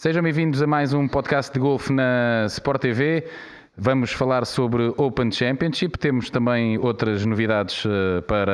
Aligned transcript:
Sejam 0.00 0.22
bem-vindos 0.22 0.62
a 0.62 0.66
mais 0.66 0.94
um 0.94 1.06
podcast 1.06 1.52
de 1.52 1.60
golfe 1.60 1.92
na 1.92 2.46
Sport 2.46 2.80
TV. 2.80 3.22
Vamos 3.76 4.10
falar 4.10 4.46
sobre 4.46 4.94
Open 4.96 5.30
Championship. 5.30 5.98
Temos 5.98 6.30
também 6.30 6.78
outras 6.78 7.26
novidades 7.26 7.84
uh, 7.84 8.22
para 8.26 8.50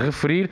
uh, 0.00 0.04
referir. 0.04 0.48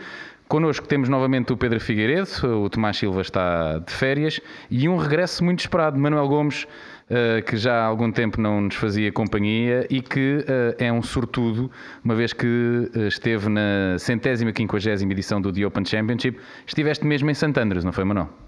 Connosco 0.48 0.88
temos 0.88 1.08
novamente 1.08 1.52
o 1.52 1.56
Pedro 1.56 1.78
Figueiredo, 1.78 2.28
o 2.64 2.68
Tomás 2.68 2.96
Silva 2.96 3.20
está 3.20 3.78
de 3.78 3.92
férias 3.92 4.40
e 4.68 4.88
um 4.88 4.96
regresso 4.96 5.44
muito 5.44 5.60
esperado, 5.60 5.96
Manuel 5.96 6.26
Gomes, 6.26 6.64
uh, 6.64 7.40
que 7.46 7.56
já 7.56 7.74
há 7.74 7.84
algum 7.84 8.10
tempo 8.10 8.40
não 8.40 8.62
nos 8.62 8.74
fazia 8.74 9.12
companhia 9.12 9.86
e 9.88 10.02
que 10.02 10.44
é 10.78 10.92
um 10.92 11.00
sortudo, 11.00 11.70
uma 12.04 12.16
vez 12.16 12.32
que 12.32 12.90
esteve 13.06 13.48
na 13.48 13.96
centésima 14.00 14.50
quinquagésima 14.52 15.12
edição 15.12 15.40
do 15.40 15.52
The 15.52 15.64
Open 15.64 15.84
Championship. 15.84 16.40
Estiveste 16.66 17.06
mesmo 17.06 17.30
em. 17.30 17.34
Andrews, 17.62 17.84
não 17.84 17.92
foi, 17.92 18.02
Manuel? 18.02 18.47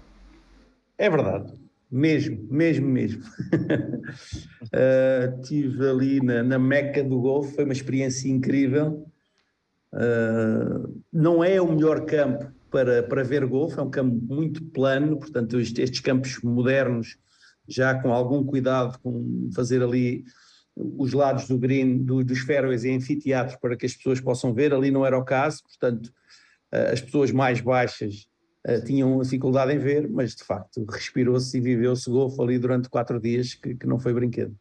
É 1.01 1.09
verdade, 1.09 1.51
mesmo, 1.91 2.47
mesmo, 2.47 2.87
mesmo. 2.87 3.23
uh, 4.67 5.41
tive 5.41 5.89
ali 5.89 6.21
na, 6.21 6.43
na 6.43 6.59
Meca 6.59 7.03
do 7.03 7.19
Golfo, 7.19 7.55
foi 7.55 7.63
uma 7.63 7.73
experiência 7.73 8.29
incrível. 8.29 9.03
Uh, 9.91 11.01
não 11.11 11.43
é 11.43 11.59
o 11.59 11.71
melhor 11.71 12.05
campo 12.05 12.51
para, 12.69 13.01
para 13.01 13.23
ver 13.23 13.47
golfe, 13.47 13.79
é 13.79 13.81
um 13.81 13.89
campo 13.89 14.15
muito 14.31 14.63
plano, 14.65 15.17
portanto, 15.17 15.59
estes 15.59 16.01
campos 16.01 16.39
modernos, 16.43 17.17
já 17.67 17.99
com 17.99 18.13
algum 18.13 18.43
cuidado 18.43 18.99
com 18.99 19.49
fazer 19.55 19.81
ali 19.81 20.23
os 20.75 21.13
lados 21.13 21.47
do 21.47 21.57
green, 21.57 21.97
do, 21.97 22.23
dos 22.23 22.41
fairways 22.41 22.83
e 22.83 22.91
anfiteatros 22.91 23.57
para 23.59 23.75
que 23.75 23.87
as 23.87 23.95
pessoas 23.95 24.21
possam 24.21 24.53
ver, 24.53 24.71
ali 24.71 24.91
não 24.91 25.03
era 25.03 25.17
o 25.17 25.25
caso, 25.25 25.63
portanto, 25.63 26.13
uh, 26.71 26.93
as 26.93 27.01
pessoas 27.01 27.31
mais 27.31 27.59
baixas 27.59 28.29
uh, 28.67 28.83
tinham 28.85 29.19
dificuldade 29.21 29.73
em 29.73 29.77
ver, 29.77 30.09
mas 30.09 30.35
de 30.35 30.43
facto 30.43 30.85
respirou-se 30.89 31.57
e 31.57 31.61
viveu-se 31.61 32.09
golfe 32.09 32.41
ali 32.41 32.57
durante 32.57 32.89
quatro 32.89 33.19
dias, 33.19 33.53
que, 33.53 33.75
que 33.75 33.87
não 33.87 33.99
foi 33.99 34.13
brinquedo. 34.13 34.55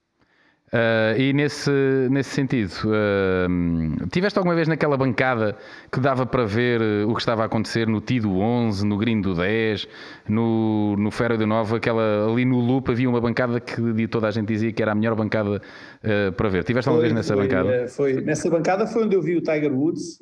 Uh, 0.72 1.18
e 1.18 1.32
nesse, 1.32 1.70
nesse 2.12 2.30
sentido, 2.30 2.70
uh, 2.84 4.06
tiveste 4.08 4.38
alguma 4.38 4.54
vez 4.54 4.68
naquela 4.68 4.96
bancada 4.96 5.56
que 5.90 5.98
dava 5.98 6.24
para 6.24 6.44
ver 6.44 6.80
o 7.08 7.12
que 7.12 7.20
estava 7.20 7.42
a 7.42 7.46
acontecer 7.46 7.88
no 7.88 8.00
TI 8.00 8.20
do 8.20 8.38
11, 8.38 8.86
no 8.86 8.96
Green 8.96 9.20
do 9.20 9.34
10, 9.34 9.88
no, 10.28 10.94
no 10.96 11.10
Fera 11.10 11.36
do 11.36 11.44
9, 11.44 11.76
aquela, 11.76 12.30
ali 12.30 12.44
no 12.44 12.60
Loop 12.60 12.88
havia 12.88 13.10
uma 13.10 13.20
bancada 13.20 13.58
que 13.58 14.06
toda 14.06 14.28
a 14.28 14.30
gente 14.30 14.46
dizia 14.46 14.72
que 14.72 14.80
era 14.80 14.92
a 14.92 14.94
melhor 14.94 15.16
bancada 15.16 15.56
uh, 15.56 16.32
para 16.36 16.48
ver. 16.48 16.62
Tiveste 16.62 16.88
alguma 16.88 17.02
foi, 17.02 17.08
vez 17.08 17.14
nessa 17.16 17.34
foi, 17.34 17.42
bancada? 17.42 17.88
Foi, 17.88 18.20
nessa 18.20 18.48
bancada 18.48 18.86
foi 18.86 19.02
onde 19.02 19.16
eu 19.16 19.22
vi 19.22 19.36
o 19.36 19.40
Tiger 19.40 19.72
Woods, 19.72 20.20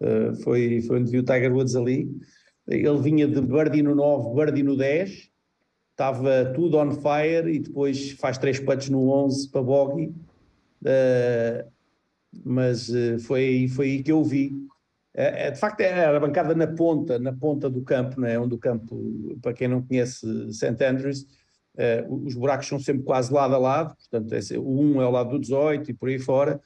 Uh, 0.00 0.34
foi, 0.42 0.80
foi 0.82 1.00
onde 1.00 1.10
vi 1.10 1.18
o 1.18 1.24
Tiger 1.24 1.52
Woods 1.52 1.74
ali. 1.74 2.08
Ele 2.66 2.98
vinha 3.00 3.26
de 3.26 3.40
birdie 3.40 3.82
no 3.82 3.94
9, 3.94 4.34
birdie 4.34 4.62
no 4.62 4.76
10, 4.76 5.30
estava 5.90 6.52
tudo 6.54 6.76
on 6.78 6.92
fire 6.92 7.50
e 7.50 7.58
depois 7.58 8.12
faz 8.12 8.38
três 8.38 8.60
putts 8.60 8.88
no 8.90 9.10
11 9.10 9.50
para 9.50 9.62
bogey. 9.62 10.12
Uh, 10.82 11.68
mas 12.44 12.88
uh, 12.90 13.18
foi, 13.20 13.68
foi 13.74 13.86
aí 13.86 14.02
que 14.02 14.12
eu 14.12 14.22
vi. 14.22 14.52
É, 15.14 15.50
de 15.50 15.58
facto, 15.58 15.80
era 15.80 16.16
a 16.16 16.20
bancada 16.20 16.54
na 16.54 16.66
ponta, 16.66 17.18
na 17.18 17.32
ponta 17.32 17.68
do 17.68 17.82
campo, 17.82 18.20
né? 18.20 18.38
onde 18.38 18.54
o 18.54 18.58
campo, 18.58 19.36
para 19.42 19.52
quem 19.52 19.66
não 19.66 19.82
conhece 19.82 20.52
St. 20.52 20.84
Andrews, 20.84 21.26
os 22.08 22.36
buracos 22.36 22.68
são 22.68 22.78
sempre 22.78 23.02
quase 23.02 23.32
lado 23.32 23.52
a 23.52 23.58
lado, 23.58 23.96
portanto, 23.96 24.32
o 24.60 24.80
1 24.80 25.00
é 25.00 25.04
ao 25.04 25.10
lado 25.10 25.30
do 25.30 25.40
18 25.40 25.90
e 25.90 25.94
por 25.94 26.08
aí 26.08 26.20
fora 26.20 26.60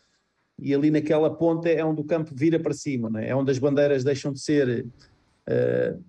e 0.59 0.75
ali 0.75 0.91
naquela 0.91 1.35
ponta 1.35 1.69
é 1.69 1.85
onde 1.85 2.01
o 2.01 2.05
campo 2.05 2.33
vira 2.35 2.59
para 2.59 2.73
cima, 2.73 3.21
é? 3.21 3.31
é 3.31 3.37
onde 3.37 3.51
as 3.51 3.59
bandeiras 3.59 4.05
deixam 4.05 4.33
de 4.33 4.41
ser 4.41 4.87
uh, 5.49 6.05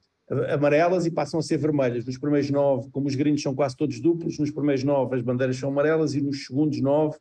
amarelas 0.53 1.05
e 1.05 1.11
passam 1.11 1.39
a 1.39 1.43
ser 1.43 1.57
vermelhas. 1.57 2.05
Nos 2.05 2.17
primeiros 2.17 2.49
nove, 2.49 2.89
como 2.91 3.07
os 3.07 3.15
greens 3.15 3.41
são 3.41 3.55
quase 3.55 3.75
todos 3.75 3.99
duplos, 3.99 4.37
nos 4.37 4.51
primeiros 4.51 4.83
nove 4.83 5.15
as 5.15 5.21
bandeiras 5.21 5.57
são 5.57 5.69
amarelas 5.69 6.13
e 6.15 6.21
nos 6.21 6.45
segundos 6.45 6.79
nove 6.81 7.17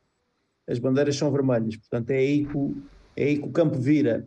as 0.67 0.79
bandeiras 0.79 1.17
são 1.17 1.31
vermelhas. 1.31 1.77
Portanto, 1.77 2.11
é 2.11 2.19
aí 2.19 2.45
que 2.45 2.57
o, 2.57 2.77
é 3.17 3.25
aí 3.25 3.39
que 3.39 3.47
o 3.47 3.51
campo 3.51 3.79
vira. 3.79 4.27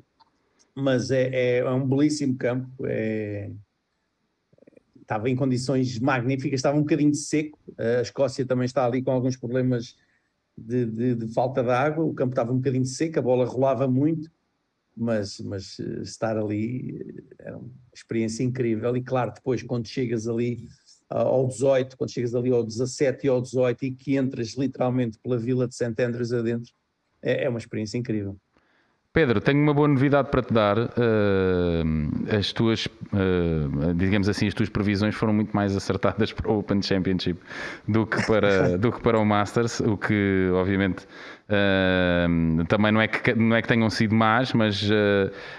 Mas 0.77 1.09
é, 1.09 1.29
é, 1.31 1.57
é 1.59 1.71
um 1.71 1.87
belíssimo 1.87 2.35
campo, 2.35 2.69
é, 2.85 3.49
estava 4.99 5.29
em 5.29 5.35
condições 5.35 5.97
magníficas, 5.99 6.59
estava 6.59 6.77
um 6.77 6.81
bocadinho 6.81 7.15
seco. 7.15 7.57
A 7.77 8.01
Escócia 8.01 8.45
também 8.45 8.65
está 8.65 8.85
ali 8.85 9.01
com 9.01 9.11
alguns 9.11 9.37
problemas 9.37 9.95
de, 10.57 10.85
de, 10.85 11.15
de, 11.15 11.33
falta 11.33 11.61
de 11.61 11.69
água, 11.69 12.03
o 12.03 12.13
campo 12.13 12.31
estava 12.31 12.51
um 12.51 12.57
bocadinho 12.57 12.85
seco, 12.85 13.19
a 13.19 13.21
bola 13.21 13.45
rolava 13.45 13.87
muito, 13.87 14.31
mas, 14.95 15.39
mas 15.41 15.79
eh, 15.79 16.01
estar 16.01 16.37
ali 16.37 17.01
eh, 17.01 17.23
era 17.39 17.57
uma 17.57 17.69
experiência 17.93 18.43
incrível. 18.43 18.95
E 18.95 19.03
claro, 19.03 19.33
depois 19.33 19.61
quando 19.63 19.87
chegas 19.87 20.27
ali 20.27 20.67
ao 21.09 21.47
18, 21.47 21.97
quando 21.97 22.11
chegas 22.11 22.33
ali 22.33 22.51
ao 22.51 22.63
17 22.63 23.25
e 23.25 23.29
ao 23.29 23.41
18 23.41 23.85
e 23.85 23.91
que 23.91 24.17
entras 24.17 24.55
literalmente 24.55 25.19
pela 25.19 25.37
vila 25.37 25.67
de 25.67 25.75
St. 25.75 25.93
Andrews 25.99 26.31
adentro, 26.31 26.73
é, 27.21 27.43
é 27.43 27.49
uma 27.49 27.59
experiência 27.59 27.97
incrível. 27.97 28.37
Pedro, 29.15 29.39
tenho 29.39 29.63
uma 29.63 29.73
boa 29.73 29.87
novidade 29.87 30.29
para 30.29 30.41
te 30.41 30.53
dar. 30.53 30.77
Uh, 30.77 32.37
as 32.37 32.51
tuas, 32.51 32.85
uh, 32.85 33.93
digamos 33.95 34.27
assim, 34.27 34.45
as 34.45 34.53
tuas 34.53 34.67
previsões 34.67 35.15
foram 35.15 35.31
muito 35.31 35.55
mais 35.55 35.73
acertadas 35.73 36.33
para 36.35 36.51
o 36.51 36.59
Open 36.59 36.81
Championship 36.81 37.39
do 37.87 38.05
que 38.05 38.21
para, 38.27 38.75
do 38.77 38.91
que 38.91 38.99
para 38.99 39.17
o 39.17 39.25
Masters, 39.25 39.79
o 39.79 39.95
que 39.95 40.49
obviamente 40.53 41.05
uh, 41.47 42.65
também 42.65 42.91
não 42.91 42.99
é, 42.99 43.07
que, 43.07 43.33
não 43.33 43.55
é 43.55 43.61
que 43.61 43.69
tenham 43.69 43.89
sido 43.89 44.13
más, 44.13 44.51
mas 44.51 44.85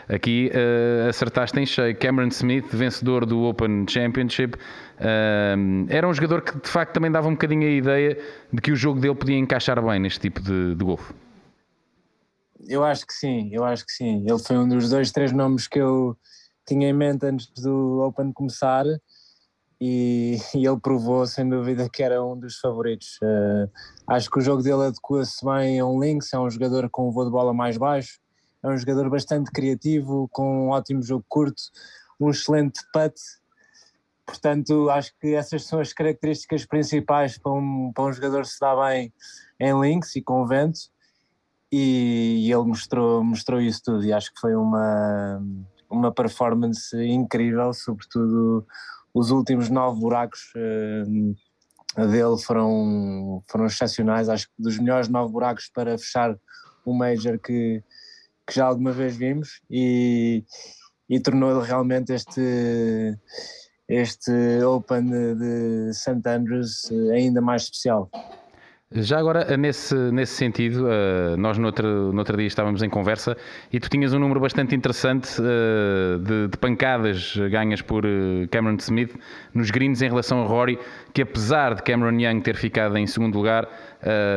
aqui 0.06 0.50
acertaste 1.08 1.58
em 1.58 1.64
cheio. 1.64 1.96
Cameron 1.96 2.28
Smith, 2.28 2.66
vencedor 2.74 3.24
do 3.24 3.44
Open 3.44 3.86
Championship, 3.88 4.58
era 5.88 6.06
um 6.06 6.12
jogador 6.12 6.42
que 6.42 6.60
de 6.60 6.68
facto 6.68 6.92
também 6.92 7.10
dava 7.10 7.26
um 7.26 7.32
bocadinho 7.32 7.66
a 7.66 7.70
ideia 7.70 8.18
de 8.52 8.60
que 8.60 8.70
o 8.70 8.76
jogo 8.76 9.00
dele 9.00 9.14
podia 9.14 9.38
encaixar 9.38 9.82
bem 9.82 9.98
neste 9.98 10.20
tipo 10.20 10.42
de, 10.42 10.74
de 10.74 10.84
golfe 10.84 11.14
eu 12.68 12.84
acho 12.84 13.06
que 13.06 13.12
sim, 13.12 13.48
eu 13.52 13.64
acho 13.64 13.84
que 13.84 13.92
sim. 13.92 14.24
Ele 14.28 14.38
foi 14.38 14.58
um 14.58 14.68
dos 14.68 14.90
dois, 14.90 15.10
três 15.12 15.32
nomes 15.32 15.66
que 15.66 15.78
eu 15.78 16.16
tinha 16.66 16.88
em 16.88 16.92
mente 16.92 17.24
antes 17.24 17.48
do 17.48 18.00
Open 18.00 18.32
começar 18.32 18.84
e, 19.80 20.38
e 20.54 20.66
ele 20.66 20.80
provou 20.80 21.26
sem 21.26 21.48
dúvida 21.48 21.88
que 21.88 22.02
era 22.02 22.22
um 22.24 22.38
dos 22.38 22.58
favoritos. 22.58 23.18
Uh, 23.22 23.70
acho 24.08 24.30
que 24.30 24.38
o 24.38 24.42
jogo 24.42 24.62
dele 24.62 24.86
adequa-se 24.86 25.44
bem 25.44 25.78
a 25.78 25.86
um 25.86 26.00
Lynx, 26.00 26.32
é 26.32 26.38
um 26.38 26.50
jogador 26.50 26.88
com 26.90 27.08
um 27.08 27.12
voo 27.12 27.24
de 27.24 27.30
bola 27.30 27.54
mais 27.54 27.76
baixo, 27.76 28.18
é 28.62 28.68
um 28.68 28.76
jogador 28.76 29.08
bastante 29.10 29.50
criativo, 29.50 30.28
com 30.32 30.66
um 30.66 30.68
ótimo 30.70 31.02
jogo 31.02 31.24
curto, 31.28 31.62
um 32.20 32.30
excelente 32.30 32.80
putt. 32.92 33.14
Portanto, 34.24 34.90
acho 34.90 35.12
que 35.20 35.34
essas 35.34 35.64
são 35.64 35.78
as 35.78 35.92
características 35.92 36.66
principais 36.66 37.38
para 37.38 37.52
um, 37.52 37.92
para 37.94 38.04
um 38.04 38.12
jogador 38.12 38.44
se 38.44 38.58
dar 38.58 38.74
bem 38.74 39.12
em 39.60 39.80
Lynx 39.80 40.16
e 40.16 40.22
com 40.22 40.44
vento 40.44 40.95
e, 41.72 42.50
ele 42.50 42.64
mostrou, 42.64 43.22
mostrou 43.22 43.60
isso 43.60 43.82
tudo 43.84 44.04
e 44.04 44.12
acho 44.12 44.32
que 44.32 44.40
foi 44.40 44.54
uma, 44.54 45.42
uma 45.90 46.12
performance 46.12 46.96
incrível, 46.96 47.72
sobretudo 47.72 48.66
os 49.12 49.30
últimos 49.30 49.68
nove 49.68 50.00
buracos 50.00 50.52
uh, 50.56 52.06
dele 52.06 52.38
foram, 52.44 53.42
foram 53.48 53.66
excepcionais, 53.66 54.28
acho 54.28 54.46
que 54.46 54.54
dos 54.58 54.78
melhores 54.78 55.08
nove 55.08 55.32
buracos 55.32 55.70
para 55.72 55.96
fechar 55.98 56.36
um 56.86 56.92
Major 56.92 57.38
que, 57.38 57.82
que 58.46 58.54
já 58.54 58.66
alguma 58.66 58.92
vez 58.92 59.16
vimos 59.16 59.60
e, 59.70 60.44
e 61.08 61.18
tornou 61.18 61.60
realmente 61.60 62.12
este, 62.12 63.18
este 63.88 64.32
Open 64.64 65.06
de, 65.06 65.92
St. 65.92 66.22
Andrews 66.26 66.90
eh, 66.90 67.14
ainda 67.14 67.40
mais 67.40 67.62
especial. 67.64 68.08
Já 68.92 69.18
agora, 69.18 69.56
nesse, 69.56 69.96
nesse 70.12 70.34
sentido, 70.34 70.86
uh, 70.86 71.36
nós 71.36 71.58
no 71.58 71.66
outro, 71.66 72.12
no 72.12 72.18
outro 72.20 72.36
dia 72.36 72.46
estávamos 72.46 72.84
em 72.84 72.88
conversa 72.88 73.36
e 73.72 73.80
tu 73.80 73.90
tinhas 73.90 74.14
um 74.14 74.20
número 74.20 74.38
bastante 74.38 74.76
interessante 74.76 75.28
uh, 75.40 76.20
de, 76.20 76.46
de, 76.46 76.56
pancadas 76.56 77.36
ganhas 77.50 77.82
por 77.82 78.04
Cameron 78.48 78.76
Smith 78.76 79.12
nos 79.52 79.72
greens 79.72 80.02
em 80.02 80.08
relação 80.08 80.40
a 80.40 80.46
Rory, 80.46 80.78
que 81.12 81.22
apesar 81.22 81.74
de 81.74 81.82
Cameron 81.82 82.16
Young 82.16 82.40
ter 82.42 82.54
ficado 82.54 82.96
em 82.96 83.08
segundo 83.08 83.36
lugar, 83.36 83.68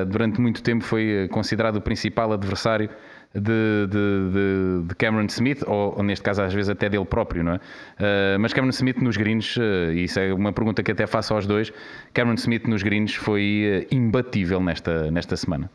durante 0.08 0.42
muito 0.42 0.64
tempo 0.64 0.84
foi 0.84 1.28
considerado 1.32 1.76
o 1.76 1.82
principal 1.82 2.32
adversário 2.34 2.90
de, 3.34 3.88
de, 3.88 4.88
de, 4.88 4.96
Cameron 4.96 5.28
Smith, 5.28 5.64
ou, 5.68 6.02
neste 6.02 6.24
caso 6.24 6.42
às 6.42 6.54
vezes 6.54 6.70
até 6.70 6.90
dele 6.90 7.06
próprio, 7.06 7.44
não 7.44 7.54
é? 7.54 7.56
Uh, 7.58 8.40
mas 8.40 8.54
Cameron 8.54 8.72
Smith 8.72 8.98
nos 8.98 9.18
greens, 9.18 9.56
uh, 9.58 9.92
isso 9.94 10.20
é 10.20 10.34
uma 10.34 10.52
pergunta 10.52 10.82
que 10.82 10.92
até 10.92 11.06
faço 11.06 11.34
aos 11.34 11.46
dois, 11.46 11.72
Cameron 12.14 12.36
Smith 12.36 12.66
nos 12.66 12.82
greens 12.82 13.14
foi 13.14 13.88
uh, 13.92 13.96
imbatível 13.96 14.60
nesta, 14.60 15.12
nesta 15.12 15.38
semana. 15.38 15.70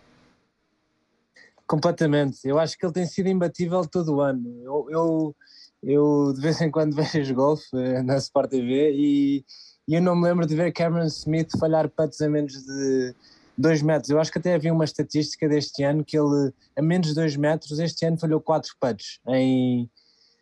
Completamente, 1.67 2.41
eu 2.45 2.59
acho 2.59 2.77
que 2.77 2.85
ele 2.85 2.93
tem 2.93 3.07
sido 3.07 3.29
imbatível 3.29 3.87
todo 3.87 4.17
o 4.17 4.21
ano. 4.21 4.61
Eu, 4.63 4.87
eu, 4.91 5.37
eu 5.83 6.33
de 6.35 6.41
vez 6.41 6.61
em 6.61 6.71
quando 6.71 6.95
vejo 6.97 7.35
golfe 7.35 7.69
na 8.05 8.17
Sport 8.17 8.51
TV 8.51 8.93
e, 8.93 9.45
e 9.87 9.95
eu 9.95 10.03
não 10.03 10.17
me 10.17 10.25
lembro 10.25 10.45
de 10.45 10.57
ver 10.57 10.73
Cameron 10.73 11.07
Smith 11.07 11.57
falhar 11.59 11.89
putts 11.89 12.21
a 12.21 12.29
menos 12.29 12.53
de 12.53 13.15
2 13.57 13.83
metros. 13.83 14.11
Eu 14.11 14.21
acho 14.21 14.33
que 14.33 14.39
até 14.39 14.55
havia 14.55 14.73
uma 14.73 14.85
estatística 14.85 15.49
deste 15.49 15.83
ano 15.83 16.05
que 16.05 16.19
ele, 16.19 16.53
a 16.77 16.83
menos 16.83 17.09
de 17.09 17.15
2 17.15 17.37
metros, 17.37 17.79
este 17.79 18.05
ano 18.05 18.19
falhou 18.19 18.41
4 18.41 18.73
putts 18.81 19.21
em, 19.29 19.89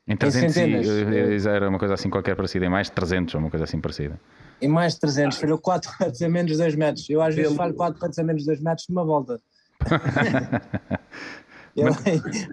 em 0.07 0.17
300 0.17 0.45
em 0.45 0.53
centenas. 0.53 1.45
E, 1.45 1.49
era 1.49 1.69
uma 1.69 1.79
coisa 1.79 1.95
assim 1.95 2.11
qualquer 2.11 2.35
parecida, 2.37 2.67
em 2.67 2.71
mais 2.71 2.89
de 2.89 2.93
300 2.95 3.35
ou 3.35 3.41
uma 3.41 3.51
coisa 3.51 3.65
assim 3.65 3.81
parecida. 3.81 4.21
E 4.61 4.69
mais 4.69 4.95
300, 4.97 5.39
falhou 5.39 5.59
4 5.59 5.91
putts 5.99 6.23
a 6.23 6.29
menos 6.29 6.57
2 6.57 6.75
metros. 6.77 7.09
Eu 7.11 7.21
às 7.21 7.35
vezes 7.35 7.55
falho 7.55 7.75
4 7.75 7.99
putts 7.99 8.19
a 8.19 8.23
menos 8.23 8.45
2 8.45 8.61
metros 8.61 8.87
numa 8.89 9.05
volta. 9.05 9.41
Ele, 11.75 11.91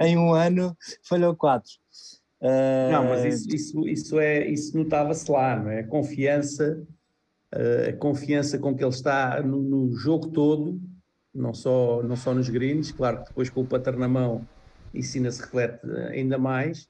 em, 0.02 0.08
em, 0.14 0.18
um 0.18 0.34
ano 0.34 0.76
falhou 1.04 1.36
4. 1.36 1.70
Uh... 2.42 2.92
Não, 2.92 3.04
mas 3.06 3.26
isso, 3.26 3.54
isso, 3.54 3.88
isso, 3.88 4.20
é, 4.20 4.48
isso 4.48 4.78
notava-se 4.78 5.30
lá, 5.30 5.58
não 5.58 5.70
é? 5.70 5.82
A 5.82 5.88
confiança, 5.88 6.82
a 7.52 7.94
confiança 7.94 8.60
com 8.60 8.76
que 8.76 8.84
ele 8.84 8.94
está 8.94 9.42
no, 9.42 9.62
no, 9.62 9.96
jogo 9.96 10.28
todo, 10.30 10.80
não 11.34 11.54
só, 11.54 12.04
não 12.04 12.16
só 12.16 12.34
nos 12.34 12.50
greens, 12.50 12.92
claro 12.92 13.20
que 13.20 13.30
depois 13.30 13.50
com 13.50 13.62
o 13.62 13.66
pater 13.66 13.98
na 13.98 14.08
mão 14.08 14.48
isso 14.94 15.18
ainda 15.18 15.32
se 15.32 15.42
reflete 15.42 15.80
ainda 16.12 16.38
mais, 16.38 16.88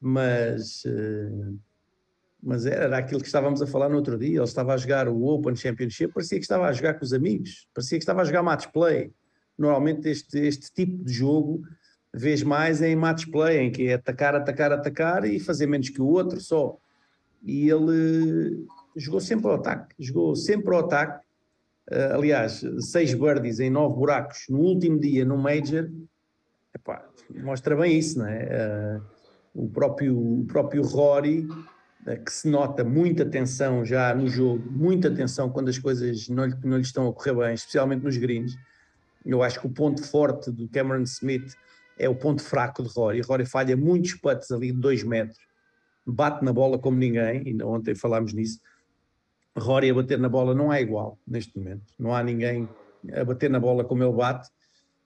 mas, 0.00 0.84
uh, 0.84 1.58
mas 2.42 2.64
era 2.66 2.98
aquilo 2.98 3.20
que 3.20 3.26
estávamos 3.26 3.60
a 3.60 3.66
falar 3.66 3.88
no 3.88 3.96
outro 3.96 4.18
dia, 4.18 4.38
ele 4.38 4.44
estava 4.44 4.74
a 4.74 4.76
jogar 4.76 5.08
o 5.08 5.24
Open 5.24 5.56
Championship, 5.56 6.12
parecia 6.12 6.38
que 6.38 6.44
estava 6.44 6.66
a 6.66 6.72
jogar 6.72 6.94
com 6.94 7.04
os 7.04 7.12
amigos, 7.12 7.68
parecia 7.74 7.98
que 7.98 8.02
estava 8.02 8.22
a 8.22 8.24
jogar 8.24 8.42
match 8.42 8.66
play. 8.72 9.12
Normalmente 9.58 10.08
este, 10.08 10.38
este 10.38 10.72
tipo 10.72 11.04
de 11.04 11.12
jogo 11.12 11.62
vês 12.14 12.42
mais 12.42 12.80
em 12.80 12.96
match 12.96 13.26
play, 13.30 13.58
em 13.58 13.70
que 13.70 13.88
é 13.88 13.94
atacar, 13.94 14.34
atacar, 14.34 14.72
atacar 14.72 15.24
e 15.24 15.38
fazer 15.38 15.66
menos 15.66 15.90
que 15.90 16.00
o 16.00 16.06
outro 16.06 16.40
só. 16.40 16.78
E 17.42 17.68
ele 17.68 18.66
jogou 18.96 19.20
sempre 19.20 19.46
ao 19.46 19.54
ataque, 19.54 19.94
jogou 19.98 20.34
sempre 20.34 20.74
ao 20.74 20.80
ataque. 20.80 21.24
Uh, 21.90 22.14
aliás, 22.14 22.62
seis 22.78 23.12
birdies 23.14 23.58
em 23.58 23.68
nove 23.68 23.96
buracos 23.96 24.44
no 24.48 24.58
último 24.58 24.98
dia 25.00 25.24
no 25.24 25.36
Major, 25.36 25.90
epá, 26.74 27.04
mostra 27.42 27.74
bem 27.74 27.98
isso, 27.98 28.18
não 28.18 28.26
é? 28.26 29.00
Uh, 29.54 29.62
o, 29.64 29.68
próprio, 29.68 30.16
o 30.16 30.44
próprio 30.46 30.82
Rory, 30.82 31.46
uh, 31.46 32.24
que 32.24 32.32
se 32.32 32.48
nota 32.48 32.84
muita 32.84 33.24
tensão 33.24 33.84
já 33.84 34.14
no 34.14 34.28
jogo, 34.28 34.70
muita 34.70 35.10
tensão 35.10 35.50
quando 35.50 35.68
as 35.68 35.78
coisas 35.78 36.28
não 36.28 36.44
lhe, 36.44 36.54
não 36.62 36.76
lhe 36.76 36.82
estão 36.82 37.08
a 37.08 37.12
correr 37.12 37.34
bem, 37.34 37.54
especialmente 37.54 38.04
nos 38.04 38.16
greens. 38.16 38.56
Eu 39.26 39.42
acho 39.42 39.60
que 39.60 39.66
o 39.66 39.70
ponto 39.70 40.02
forte 40.02 40.50
do 40.50 40.68
Cameron 40.68 41.02
Smith 41.02 41.54
é 41.98 42.08
o 42.08 42.14
ponto 42.14 42.42
fraco 42.42 42.82
de 42.82 42.88
Rory. 42.88 43.20
Rory 43.20 43.44
falha 43.44 43.76
muitos 43.76 44.14
putts 44.14 44.50
ali 44.50 44.72
de 44.72 44.78
2 44.78 45.02
metros, 45.02 45.38
bate 46.06 46.44
na 46.44 46.52
bola 46.52 46.78
como 46.78 46.96
ninguém, 46.96 47.62
ontem 47.62 47.94
falámos 47.94 48.32
nisso. 48.32 48.60
Rory 49.56 49.90
a 49.90 49.94
bater 49.94 50.18
na 50.18 50.28
bola 50.28 50.54
não 50.54 50.72
é 50.72 50.80
igual 50.80 51.18
neste 51.26 51.58
momento, 51.58 51.92
não 51.98 52.14
há 52.14 52.22
ninguém 52.22 52.68
a 53.14 53.24
bater 53.24 53.50
na 53.50 53.60
bola 53.60 53.84
como 53.84 54.02
ele 54.02 54.12
bate. 54.12 54.48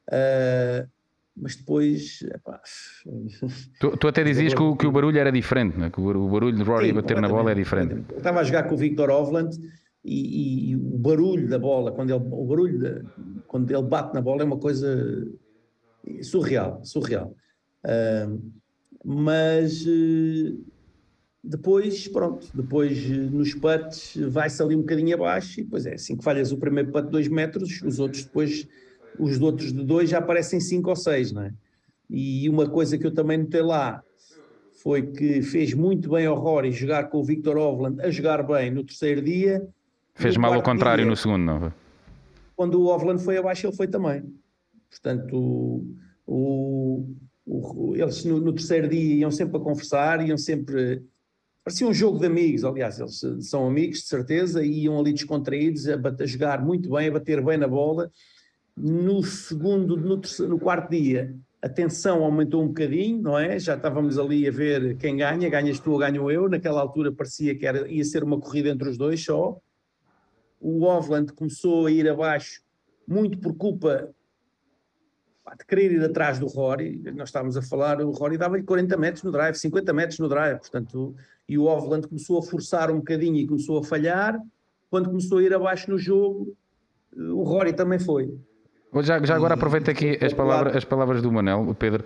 Uh, 0.09 0.89
mas 1.37 1.57
depois. 1.57 2.23
Epá... 2.23 2.61
Tu, 3.81 3.97
tu, 3.97 4.09
até 4.09 4.23
dizias 4.23 4.55
que 4.55 4.63
o, 4.63 4.77
que 4.77 4.87
o, 4.87 4.93
barulho 4.93 5.19
era 5.19 5.33
diferente, 5.33 5.77
né? 5.77 5.91
que 5.91 6.01
o 6.01 6.29
barulho 6.29 6.57
de 6.57 6.63
Rory 6.63 6.89
Sim, 6.89 6.95
bater 6.95 7.21
na 7.21 7.29
bola 7.29 7.51
é 7.51 7.55
diferente. 7.55 8.05
Eu 8.11 8.19
estava 8.19 8.41
a 8.41 8.45
jogar 8.45 8.65
com 8.65 8.75
o 8.75 8.79
Victor 8.79 9.11
Hovland 9.11 9.57
e, 10.05 10.71
e, 10.71 10.77
o 10.77 10.99
barulho 10.99 11.49
da 11.49 11.59
bola, 11.59 11.93
quando 11.93 12.11
ele, 12.11 12.23
o 12.31 12.45
barulho 12.45 12.79
de, 12.79 13.05
quando 13.47 13.71
ele 13.71 13.83
bate 13.83 14.15
na 14.15 14.21
bola 14.21 14.43
é 14.43 14.45
uma 14.45 14.59
coisa 14.59 15.27
surreal, 16.23 16.81
surreal. 16.85 17.35
Uh, 17.85 18.53
mas 19.05 19.85
uh, 19.87 20.65
depois, 21.45 22.09
pronto, 22.09 22.47
depois 22.55 22.99
uh, 23.05 23.31
nos 23.31 23.55
putts 23.55 24.17
vai-se 24.29 24.63
ali 24.63 24.75
um 24.75 24.81
bocadinho 24.81 25.15
abaixo 25.15 25.61
e 25.61 25.65
depois 25.65 25.85
é 25.85 25.95
assim 25.95 26.17
que 26.17 26.25
falhas 26.25 26.51
o 26.53 26.57
primeiro 26.57 26.91
putt 26.91 27.05
de 27.05 27.11
2 27.11 27.29
metros, 27.29 27.83
os 27.83 27.99
outros 27.99 28.25
depois, 28.25 28.67
os 29.19 29.41
outros 29.41 29.73
de 29.73 29.85
2 29.85 30.11
já 30.11 30.19
aparecem 30.19 30.59
5 30.59 30.89
ou 30.89 30.97
6, 30.97 31.33
não 31.33 31.43
é? 31.43 31.53
E 32.09 32.49
uma 32.49 32.69
coisa 32.69 32.97
que 32.97 33.07
eu 33.07 33.13
também 33.13 33.39
notei 33.39 33.63
lá 33.63 34.03
foi 34.83 35.03
que 35.03 35.43
fez 35.43 35.75
muito 35.75 36.11
bem 36.11 36.27
ao 36.27 36.39
Rory 36.39 36.73
jogar 36.73 37.05
com 37.05 37.19
o 37.19 37.25
Victor 37.25 37.57
Hovland 37.57 38.01
a 38.01 38.11
jogar 38.11 38.43
bem 38.43 38.71
no 38.71 38.85
terceiro 38.85 39.23
dia. 39.23 39.67
Fez 40.15 40.37
mal 40.37 40.53
ao 40.53 40.63
contrário 40.63 41.05
dia, 41.05 41.11
no 41.11 41.17
segundo, 41.17 41.45
não? 41.45 41.73
Quando 42.57 42.81
o 42.81 42.87
Hovland 42.87 43.23
foi 43.23 43.37
abaixo, 43.37 43.67
ele 43.67 43.77
foi 43.77 43.89
também. 43.89 44.23
Portanto, 44.91 45.85
o, 46.27 47.07
o, 47.47 47.95
eles 47.97 48.25
no, 48.25 48.41
no, 48.41 48.53
terceiro 48.53 48.89
dia 48.89 49.15
iam 49.17 49.31
sempre 49.31 49.57
a 49.57 49.61
conversar, 49.61 50.27
iam 50.27 50.37
sempre. 50.37 51.03
Parecia 51.65 51.89
um 51.89 51.95
jogo 51.95 52.19
de 52.19 52.27
amigos, 52.27 52.63
aliás, 52.63 53.01
eles 53.01 53.49
são 53.49 53.67
amigos 53.67 54.01
de 54.01 54.07
certeza, 54.07 54.63
e 54.63 54.83
iam 54.83 55.01
ali 55.01 55.15
descontraídos, 55.15 55.89
a, 55.89 55.95
a 55.95 56.27
jogar 56.27 56.63
muito 56.63 56.91
bem, 56.91 57.09
a 57.09 57.13
bater 57.13 57.43
bem 57.43 57.57
na 57.57 57.67
bola. 57.67 58.11
No 58.77 59.23
segundo, 59.23 59.97
no, 59.97 60.19
terceiro, 60.19 60.53
no 60.53 60.59
quarto 60.59 60.91
dia, 60.91 61.35
a 61.63 61.69
tensão 61.69 62.23
aumentou 62.23 62.63
um 62.63 62.69
bocadinho, 62.69 63.23
não 63.23 63.39
é? 63.39 63.59
Já 63.59 63.77
estávamos 63.77 64.19
ali 64.19 64.47
a 64.47 64.51
ver 64.51 64.99
quem 64.99 65.17
ganha, 65.17 65.49
ganhas 65.49 65.81
tu 65.81 65.93
ou 65.93 65.99
ganho 65.99 66.31
eu. 66.31 66.51
Naquela 66.51 66.83
altura 66.83 67.11
parecia 67.11 67.55
que 67.55 67.65
era, 67.65 67.89
ia 67.89 68.05
ser 68.05 68.23
uma 68.23 68.39
corrida 68.39 68.69
entre 68.69 68.91
os 68.91 68.99
dois 68.99 69.25
só. 69.25 69.59
O 70.61 70.83
Ovland 70.83 71.33
começou 71.33 71.87
a 71.87 71.91
ir 71.91 72.07
abaixo 72.07 72.61
muito 73.09 73.39
por 73.39 73.55
culpa 73.55 74.15
de 75.59 75.65
querer 75.67 75.93
ir 75.93 76.05
atrás 76.05 76.39
do 76.39 76.47
Rory, 76.47 77.01
nós 77.15 77.29
estávamos 77.29 77.57
a 77.57 77.63
falar, 77.63 78.01
o 78.01 78.11
Rory 78.11 78.37
dava-lhe 78.37 78.63
40 78.63 78.97
metros 78.97 79.23
no 79.23 79.31
drive, 79.31 79.55
50 79.55 79.93
metros 79.93 80.19
no 80.19 80.29
drive, 80.29 80.59
portanto, 80.59 81.15
e 81.49 81.59
o 81.59 81.65
Ovland 81.65 82.09
começou 82.09 82.39
a 82.39 82.43
forçar 82.43 82.91
um 82.91 82.99
bocadinho 82.99 83.37
e 83.37 83.47
começou 83.47 83.79
a 83.79 83.85
falhar, 83.85 84.39
quando 84.91 85.09
começou 85.09 85.39
a 85.39 85.43
ir 85.43 85.55
abaixo 85.55 85.91
no 85.91 85.99
jogo, 85.99 86.57
o 87.17 87.43
Rory 87.43 87.73
também 87.73 87.99
foi. 87.99 88.33
Já, 89.03 89.21
já 89.25 89.35
agora 89.35 89.55
aproveito 89.55 89.91
aqui 89.91 90.17
as 90.25 90.33
palavras, 90.33 90.77
as 90.77 90.85
palavras 90.85 91.21
do 91.21 91.33
Manel, 91.33 91.75
Pedro, 91.77 92.05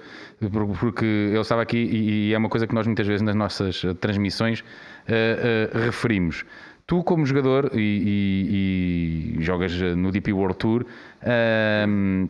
porque 0.81 1.05
ele 1.05 1.39
estava 1.39 1.61
aqui 1.61 1.77
e, 1.77 2.33
é 2.33 2.39
uma 2.39 2.49
coisa 2.49 2.67
que 2.67 2.75
nós 2.75 2.87
muitas 2.87 3.06
vezes 3.06 3.21
nas 3.21 3.35
nossas 3.35 3.83
transmissões 4.00 4.61
uh, 4.61 4.65
uh, 4.65 5.85
referimos. 5.85 6.47
Tu, 6.87 7.05
como 7.05 7.27
jogador 7.27 7.71
e, 7.75 7.79
e, 7.79 9.37
e, 9.39 9.43
jogas 9.43 9.79
no 9.79 10.11
DP 10.11 10.33
World 10.33 10.56
Tour, 10.56 10.87
uh, 11.23 12.29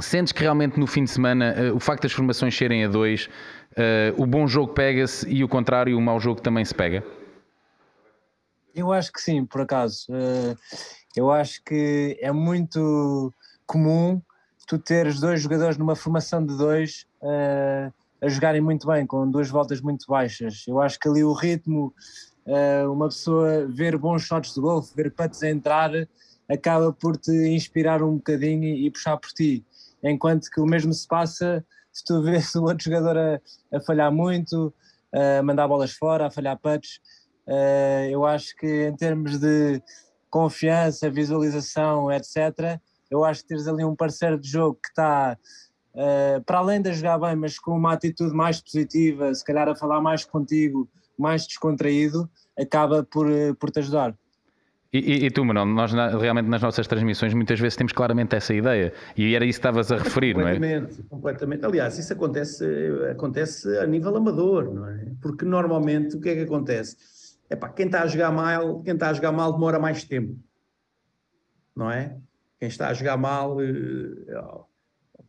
Sentes 0.00 0.32
que 0.32 0.42
realmente 0.42 0.78
no 0.78 0.86
fim 0.86 1.04
de 1.04 1.10
semana 1.10 1.54
uh, 1.58 1.76
o 1.76 1.80
facto 1.80 2.04
das 2.04 2.12
formações 2.12 2.56
serem 2.56 2.84
a 2.84 2.88
dois, 2.88 3.28
uh, 3.72 4.22
o 4.22 4.26
bom 4.26 4.46
jogo 4.46 4.72
pega-se 4.72 5.28
e 5.28 5.42
o 5.42 5.48
contrário, 5.48 5.96
o 5.98 6.00
mau 6.00 6.20
jogo 6.20 6.40
também 6.40 6.64
se 6.64 6.74
pega? 6.74 7.04
Eu 8.74 8.92
acho 8.92 9.12
que 9.12 9.20
sim, 9.20 9.44
por 9.44 9.62
acaso. 9.62 10.06
Uh, 10.08 10.56
eu 11.16 11.32
acho 11.32 11.62
que 11.64 12.16
é 12.20 12.30
muito 12.30 13.34
comum 13.66 14.22
tu 14.68 14.78
teres 14.78 15.18
dois 15.18 15.40
jogadores 15.42 15.76
numa 15.76 15.96
formação 15.96 16.44
de 16.44 16.56
dois 16.56 17.06
a 18.20 18.28
jogarem 18.28 18.60
muito 18.60 18.86
bem, 18.86 19.06
com 19.06 19.28
duas 19.28 19.48
voltas 19.48 19.80
muito 19.80 20.04
baixas. 20.06 20.64
Eu 20.68 20.80
acho 20.80 20.98
que 20.98 21.08
ali 21.08 21.24
o 21.24 21.32
ritmo, 21.32 21.92
uma 22.92 23.08
pessoa 23.08 23.66
ver 23.66 23.96
bons 23.96 24.22
shots 24.22 24.54
de 24.54 24.60
golfe, 24.60 24.94
ver 24.94 25.10
putts 25.10 25.42
a 25.42 25.48
entrar, 25.48 25.90
acaba 26.48 26.92
por 26.92 27.16
te 27.16 27.32
inspirar 27.48 28.02
um 28.02 28.16
bocadinho 28.16 28.64
e 28.64 28.90
puxar 28.90 29.16
por 29.16 29.30
ti 29.30 29.64
enquanto 30.02 30.50
que 30.50 30.60
o 30.60 30.66
mesmo 30.66 30.92
se 30.92 31.06
passa 31.06 31.64
se 31.92 32.04
tu 32.04 32.20
vês 32.22 32.54
o 32.54 32.64
outro 32.64 32.84
jogador 32.84 33.16
a, 33.16 33.40
a 33.76 33.80
falhar 33.80 34.12
muito, 34.12 34.72
a 35.12 35.42
mandar 35.42 35.66
bolas 35.68 35.92
fora, 35.92 36.26
a 36.26 36.30
falhar 36.30 36.58
putts. 36.58 37.00
Uh, 37.46 38.10
eu 38.10 38.26
acho 38.26 38.54
que 38.56 38.86
em 38.86 38.94
termos 38.94 39.38
de 39.38 39.82
confiança, 40.30 41.10
visualização, 41.10 42.12
etc., 42.12 42.78
eu 43.10 43.24
acho 43.24 43.40
que 43.40 43.48
teres 43.48 43.66
ali 43.66 43.84
um 43.84 43.96
parceiro 43.96 44.38
de 44.38 44.46
jogo 44.48 44.78
que 44.82 44.90
está 44.90 45.36
uh, 45.94 46.44
para 46.44 46.58
além 46.58 46.82
de 46.82 46.92
jogar 46.92 47.18
bem, 47.18 47.34
mas 47.34 47.58
com 47.58 47.72
uma 47.72 47.94
atitude 47.94 48.34
mais 48.34 48.60
positiva, 48.60 49.32
se 49.32 49.42
calhar 49.42 49.66
a 49.66 49.74
falar 49.74 50.00
mais 50.02 50.26
contigo, 50.26 50.86
mais 51.18 51.46
descontraído, 51.46 52.30
acaba 52.58 53.02
por, 53.02 53.30
eh, 53.30 53.52
por 53.54 53.70
te 53.70 53.80
ajudar. 53.80 54.14
E, 54.90 54.98
e, 54.98 55.26
e, 55.26 55.30
tu, 55.30 55.44
Manuel, 55.44 55.66
nós 55.66 55.92
realmente 55.92 56.48
nas 56.48 56.62
nossas 56.62 56.86
transmissões 56.86 57.34
muitas 57.34 57.60
vezes 57.60 57.76
temos 57.76 57.92
claramente 57.92 58.34
essa 58.34 58.54
ideia 58.54 58.92
e 59.14 59.34
era 59.34 59.44
isso 59.44 59.60
que 59.60 59.66
estavas 59.66 59.92
a 59.92 59.98
referir, 59.98 60.34
não 60.34 60.48
é? 60.48 60.54
Completamente, 60.54 61.02
completamente. 61.02 61.66
Aliás, 61.66 61.98
isso 61.98 62.10
acontece, 62.10 62.64
acontece 63.10 63.78
a 63.78 63.86
nível 63.86 64.16
amador, 64.16 64.72
não 64.72 64.88
é? 64.88 65.12
Porque 65.20 65.44
normalmente 65.44 66.16
o 66.16 66.20
que 66.20 66.30
é 66.30 66.34
que 66.36 66.40
acontece? 66.40 66.96
É 67.50 67.56
pá, 67.56 67.68
quem 67.68 67.84
está 67.86 68.02
a 68.02 68.06
jogar 68.06 68.32
mal, 68.32 68.82
quem 68.82 68.94
está 68.94 69.10
a 69.10 69.12
jogar 69.12 69.30
mal 69.30 69.52
demora 69.52 69.78
mais 69.78 70.04
tempo, 70.04 70.38
não 71.76 71.90
é? 71.90 72.16
Quem 72.58 72.68
está 72.68 72.88
a 72.88 72.94
jogar 72.94 73.18
mal 73.18 73.60
eh, 73.60 74.42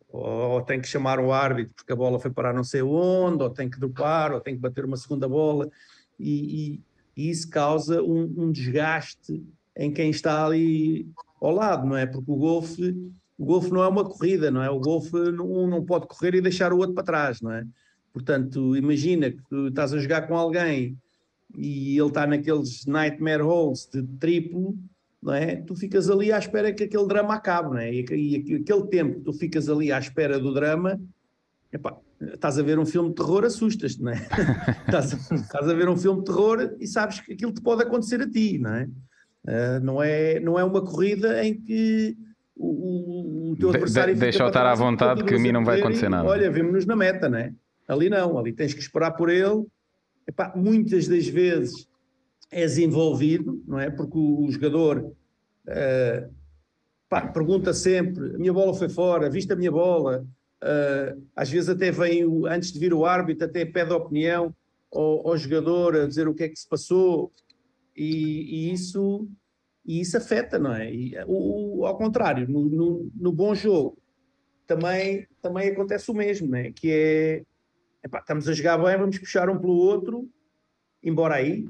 ou, 0.08 0.24
ou 0.24 0.62
tem 0.62 0.80
que 0.80 0.88
chamar 0.88 1.20
o 1.20 1.34
árbitro 1.34 1.74
porque 1.76 1.92
a 1.92 1.98
bola 1.98 2.18
foi 2.18 2.32
parar 2.32 2.54
não 2.54 2.64
sei 2.64 2.82
onde, 2.82 3.44
ou 3.44 3.50
tem 3.50 3.70
que 3.70 3.78
dropar, 3.78 4.32
ou 4.32 4.40
tem 4.40 4.56
que 4.56 4.62
bater 4.62 4.86
uma 4.86 4.96
segunda 4.96 5.28
bola 5.28 5.70
e, 6.18 6.76
e 6.76 6.84
isso 7.28 7.50
causa 7.50 8.02
um, 8.02 8.34
um, 8.38 8.52
desgaste 8.52 9.44
em 9.76 9.92
quem 9.92 10.10
está 10.10 10.46
ali 10.46 11.08
ao 11.42 11.52
lado, 11.52 11.88
não 11.88 11.98
é? 11.98 12.06
Porque 12.06 12.32
o 12.32 12.36
golfe, 12.36 12.96
o 13.38 13.46
golfe 13.46 13.72
não 13.72 13.84
é 13.84 13.88
uma 13.88 14.06
corrida, 14.06 14.52
não 14.52 14.62
é? 14.62 14.70
O 14.70 14.80
golfe 14.80 15.16
um 15.16 15.68
não 15.68 15.84
pode 15.84 16.08
correr 16.08 16.36
e 16.36 16.42
deixar 16.42 16.72
o 16.72 16.78
outro 16.78 16.94
para 16.94 17.04
trás, 17.04 17.42
não 17.42 17.52
é? 17.52 17.66
Portanto, 18.14 18.76
imagina 18.76 19.32
que 19.32 19.42
tu 19.50 19.68
estás 19.68 19.94
a 19.94 20.00
jogar 20.00 20.28
com 20.28 20.38
alguém 20.38 20.98
e 21.58 21.98
ele 21.98 22.08
está 22.08 22.28
naqueles 22.28 22.86
nightmare 22.86 23.42
holes 23.42 23.90
de 23.92 24.04
triplo, 24.20 24.78
não 25.22 25.34
é? 25.34 25.58
Tu 25.58 25.76
ficas 25.76 26.10
ali 26.10 26.32
à 26.32 26.38
espera 26.38 26.74
que 26.74 26.84
aquele 26.84 27.08
drama 27.08 27.36
acabe, 27.36 27.70
não 27.70 27.78
é? 27.78 27.94
E, 27.94 28.06
e 28.12 28.56
aquele 28.56 28.88
tempo 28.88 29.16
que 29.16 29.26
tu 29.26 29.34
ficas 29.34 29.68
ali 29.68 29.92
à 29.92 30.00
espera 30.00 30.40
do 30.40 30.54
drama, 30.54 31.00
epá, 31.72 31.98
estás 32.22 32.60
a 32.60 32.64
ver 32.64 32.78
um 32.78 32.86
filme 32.86 33.10
de 33.10 33.16
terror, 33.16 33.46
assustas-te, 33.46 34.02
não 34.02 34.12
é? 34.12 34.16
estás, 34.88 35.32
estás, 35.32 35.70
a 35.70 35.74
ver 35.74 35.88
um 35.90 35.98
filme 35.98 36.20
de 36.20 36.26
terror 36.26 36.76
e 36.80 36.88
sabes 36.88 37.20
que 37.22 37.34
aquilo 37.34 37.54
te 37.54 37.62
pode 37.62 37.84
acontecer 37.84 38.22
a 38.22 38.30
ti, 38.30 38.58
não 38.58 38.74
é? 38.74 38.90
Uh, 39.46 39.80
não, 39.82 40.04
é, 40.04 40.40
não 40.40 40.60
é 40.60 40.64
uma 40.64 40.84
corrida 40.84 41.44
em 41.46 41.60
que 41.60 42.18
o, 42.56 43.52
o, 43.52 43.56
teu 43.58 43.70
adversário. 43.70 44.14
De, 44.14 44.20
deixa 44.20 44.44
eu 44.44 44.48
estar 44.48 44.66
à 44.66 44.76
vontade 44.76 45.24
que 45.24 45.34
a 45.34 45.40
mim 45.40 45.52
não 45.52 45.64
vai 45.64 45.80
acontecer 45.80 46.08
e, 46.08 46.10
nada. 46.10 46.28
Olha, 46.28 46.52
vemos-nos 46.52 46.86
na 46.86 46.96
meta, 46.96 47.30
né? 47.30 47.56
Ali 47.88 48.10
não, 48.10 48.38
ali 48.38 48.52
tens 48.52 48.74
que 48.74 48.82
esperar 48.82 49.12
por 49.12 49.30
ele. 49.30 49.66
Epá, 50.28 50.54
muitas 50.56 51.08
das 51.08 51.28
vezes 51.28 51.88
és 52.52 52.78
envolvido, 52.78 53.64
não 53.66 53.80
é? 53.80 53.90
Porque 53.90 54.18
o, 54.18 54.46
o 54.46 54.52
jogador 54.52 55.00
uh, 55.00 56.34
pá, 57.08 57.28
pergunta 57.28 57.74
sempre: 57.74 58.36
a 58.36 58.38
minha 58.38 58.54
bola 58.54 58.74
foi 58.74 58.90
fora, 58.90 59.30
viste 59.30 59.54
a 59.54 59.56
minha 59.56 59.72
bola? 59.72 60.26
Uh, 60.62 61.26
às 61.36 61.50
vezes 61.50 61.70
até 61.70 61.90
vem, 61.90 62.24
antes 62.48 62.72
de 62.72 62.80
vir 62.80 62.94
o 62.94 63.06
árbitro, 63.06 63.46
até 63.46 63.66
pede 63.66 63.94
opinião 63.94 64.54
ao, 64.92 65.30
ao 65.30 65.38
jogador 65.38 65.96
a 65.96 66.08
dizer 66.08 66.28
o 66.28 66.34
que 66.34 66.44
é 66.44 66.50
que 66.50 66.60
se 66.60 66.68
passou, 66.68 67.32
e, 67.96 68.70
e 68.70 68.74
isso, 68.74 69.28
e 69.86 70.00
isso 70.02 70.18
afeta, 70.18 70.60
não 70.60 70.74
é? 70.74 70.94
E, 70.94 71.14
o, 71.28 71.86
ao 71.86 71.98
contrário, 71.98 72.48
no, 72.50 72.66
no, 72.66 73.12
no, 73.16 73.32
bom 73.32 73.54
jogo 73.56 73.98
também, 74.66 75.28
também 75.42 75.70
acontece 75.70 76.10
o 76.12 76.14
mesmo, 76.14 76.48
não 76.48 76.58
é? 76.58 76.72
Que 76.72 76.92
é, 76.92 77.44
epá, 78.04 78.20
estamos 78.20 78.48
a 78.48 78.54
jogar 78.54 78.78
bem, 78.78 78.98
vamos 78.98 79.18
puxar 79.18 79.50
um 79.50 79.60
pelo 79.60 79.76
outro, 79.76 80.30
embora 81.04 81.36
aí 81.36 81.66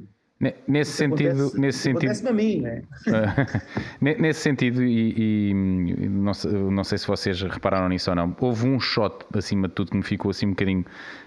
Nesse 0.66 0.94
sentido, 0.94 1.32
acontece, 1.32 1.60
nesse 1.60 1.80
sentido, 1.80 2.30
a 2.30 2.32
mim, 2.32 2.62
né? 2.62 2.82
nesse 4.00 4.40
sentido 4.40 4.82
e, 4.82 5.50
e 5.50 5.54
não, 5.54 6.34
sei, 6.34 6.52
não, 6.52 6.84
sei, 6.86 6.98
se 6.98 7.06
vocês 7.06 7.42
repararam 7.42 7.90
nisso 7.90 8.10
ou 8.10 8.16
não, 8.16 8.34
houve 8.40 8.66
um 8.66 8.80
shot 8.80 9.26
acima 9.34 9.68
de 9.68 9.74
tudo 9.74 9.92
que 9.92 9.98
me 9.98 10.04
ficou 10.04 10.32
assim 10.32 10.46
um 10.46 10.52
bocadinho 10.52 10.86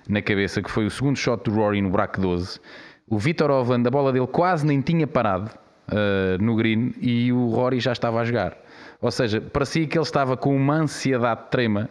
na 0.09 0.23
cabeça, 0.23 0.63
que 0.63 0.71
foi 0.71 0.87
o 0.87 0.91
segundo 0.91 1.17
shot 1.17 1.45
do 1.45 1.55
Rory 1.55 1.83
no 1.83 1.91
buraco 1.91 2.23
12. 2.23 2.59
O 3.07 3.19
Vitor 3.19 3.51
Ovan, 3.51 3.83
a 3.87 3.91
bola 3.91 4.15
dele 4.15 4.27
quase 4.27 4.65
nem 4.65 4.81
tinha 4.81 5.07
parado 5.07 5.51
uh, 5.89 6.43
no 6.43 6.57
green 6.57 6.95
e 6.99 7.31
o 7.35 7.51
Rory 7.51 7.81
já 7.81 7.93
estava 7.93 8.19
a 8.19 8.25
jogar. 8.25 8.57
Ou 9.03 9.11
seja, 9.11 9.43
parecia 9.43 9.87
que 9.87 9.99
ele 9.99 10.05
estava 10.05 10.39
com 10.39 10.57
uma 10.57 10.77
ansiedade 10.77 11.51
trema 11.51 11.91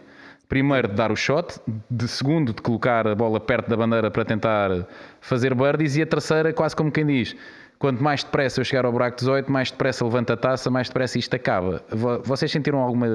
primeiro 0.52 0.86
de 0.86 0.94
dar 0.94 1.10
o 1.10 1.16
shot, 1.16 1.58
de 1.90 2.06
segundo 2.06 2.52
de 2.52 2.60
colocar 2.60 3.06
a 3.06 3.14
bola 3.14 3.40
perto 3.40 3.70
da 3.70 3.74
bandeira 3.74 4.10
para 4.10 4.22
tentar 4.22 4.86
fazer 5.18 5.54
birdies 5.54 5.96
e 5.96 6.02
a 6.02 6.06
terceira 6.06 6.52
quase 6.52 6.76
como 6.76 6.92
quem 6.92 7.06
diz 7.06 7.34
quanto 7.78 8.02
mais 8.02 8.22
depressa 8.22 8.60
eu 8.60 8.64
chegar 8.66 8.84
ao 8.84 8.92
buraco 8.92 9.16
18, 9.16 9.50
mais 9.50 9.70
depressa 9.70 10.04
levanta 10.04 10.34
a 10.34 10.36
taça, 10.36 10.70
mais 10.70 10.88
depressa 10.88 11.18
isto 11.18 11.34
acaba. 11.34 11.82
Vocês 12.22 12.52
sentiram 12.52 12.80
alguma 12.80 13.06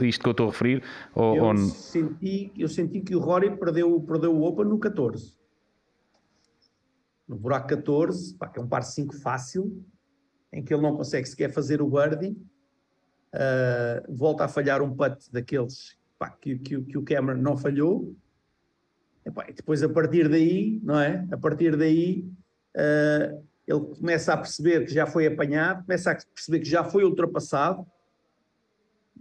isto 0.00 0.22
que 0.22 0.28
eu 0.28 0.30
estou 0.30 0.48
a 0.48 0.50
referir? 0.50 0.82
Ou, 1.14 1.36
eu, 1.36 1.44
ou... 1.44 1.56
Senti, 1.58 2.50
eu 2.56 2.68
senti 2.68 3.02
que 3.02 3.14
o 3.14 3.18
Rory 3.18 3.54
perdeu, 3.54 4.00
perdeu 4.00 4.34
o 4.34 4.42
Open 4.44 4.64
no 4.64 4.78
14. 4.78 5.36
No 7.28 7.36
buraco 7.36 7.68
14, 7.68 8.34
pá, 8.34 8.48
que 8.48 8.58
é 8.58 8.62
um 8.62 8.66
par 8.66 8.82
5 8.82 9.14
fácil, 9.14 9.84
em 10.50 10.64
que 10.64 10.72
ele 10.72 10.82
não 10.82 10.96
consegue 10.96 11.28
sequer 11.28 11.52
fazer 11.52 11.82
o 11.82 11.86
birdie, 11.86 12.34
uh, 13.34 14.16
volta 14.16 14.46
a 14.46 14.48
falhar 14.48 14.80
um 14.80 14.96
putt 14.96 15.30
daqueles 15.30 15.97
pá, 16.18 16.30
que, 16.30 16.58
que, 16.58 16.80
que, 16.82 16.98
o 16.98 17.02
Cameron 17.02 17.40
não 17.40 17.56
falhou. 17.56 18.14
E, 19.24 19.30
pá, 19.30 19.46
e 19.48 19.52
depois, 19.52 19.82
a 19.82 19.88
partir 19.88 20.28
daí, 20.28 20.80
não 20.82 20.98
é? 20.98 21.26
A 21.30 21.36
partir 21.36 21.76
daí, 21.76 22.28
uh, 22.76 23.44
ele 23.66 23.80
começa 23.98 24.32
a 24.32 24.36
perceber 24.36 24.84
que 24.84 24.92
já 24.92 25.06
foi 25.06 25.26
apanhado, 25.26 25.84
começa 25.84 26.10
a 26.10 26.16
perceber 26.34 26.60
que 26.60 26.68
já 26.68 26.82
foi 26.82 27.04
ultrapassado. 27.04 27.86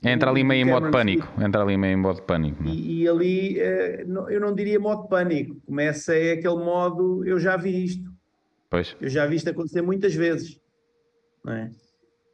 Entra 0.04 0.30
ali 0.30 0.44
meio 0.44 0.62
em 0.62 0.70
modo 0.70 0.92
pânico. 0.92 1.28
Entra 1.42 1.64
ali 1.64 1.76
meio 1.76 1.94
em 1.94 2.02
modo 2.02 2.22
pânico. 2.22 2.64
É? 2.64 2.68
E, 2.68 3.02
e, 3.02 3.08
ali, 3.08 3.58
uh, 3.60 4.30
eu 4.30 4.40
não 4.40 4.54
diria 4.54 4.80
modo 4.80 5.08
pânico. 5.08 5.60
Começa 5.66 6.16
é 6.16 6.34
aquele 6.34 6.58
modo, 6.58 7.26
eu 7.26 7.40
já 7.40 7.58
vi 7.58 7.84
isto. 7.84 8.12
Pois. 8.70 8.96
Eu 9.00 9.10
já 9.10 9.26
vi 9.26 9.38
isto 9.38 9.50
acontecer 9.50 9.82
muitas 9.82 10.14
vezes. 10.14 10.60
Não 11.44 11.54
é? 11.54 11.72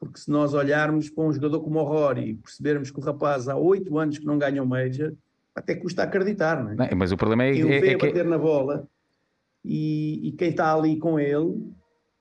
Porque 0.03 0.19
se 0.19 0.29
nós 0.29 0.53
olharmos 0.53 1.09
para 1.09 1.23
um 1.23 1.31
jogador 1.31 1.61
como 1.61 1.79
o 1.79 1.83
Rory 1.83 2.29
e 2.29 2.33
percebermos 2.35 2.91
que 2.91 2.99
o 2.99 3.01
rapaz 3.01 3.47
há 3.47 3.55
oito 3.55 3.97
anos 3.97 4.17
que 4.17 4.25
não 4.25 4.37
ganha 4.37 4.61
um 4.61 4.65
Major, 4.65 5.13
até 5.55 5.75
custa 5.75 6.03
acreditar, 6.03 6.63
não 6.63 6.71
é? 6.71 6.75
Não, 6.75 6.97
mas 6.97 7.11
o 7.11 7.17
problema 7.17 7.43
é, 7.43 7.53
quem 7.53 7.63
o 7.63 7.71
é, 7.71 7.79
vê 7.79 7.93
é 7.93 7.97
bater 7.97 8.25
na 8.25 8.37
bola 8.37 8.87
e, 9.63 10.27
e, 10.27 10.31
quem 10.33 10.49
está 10.49 10.73
ali 10.73 10.97
com 10.97 11.19
ele, 11.19 11.37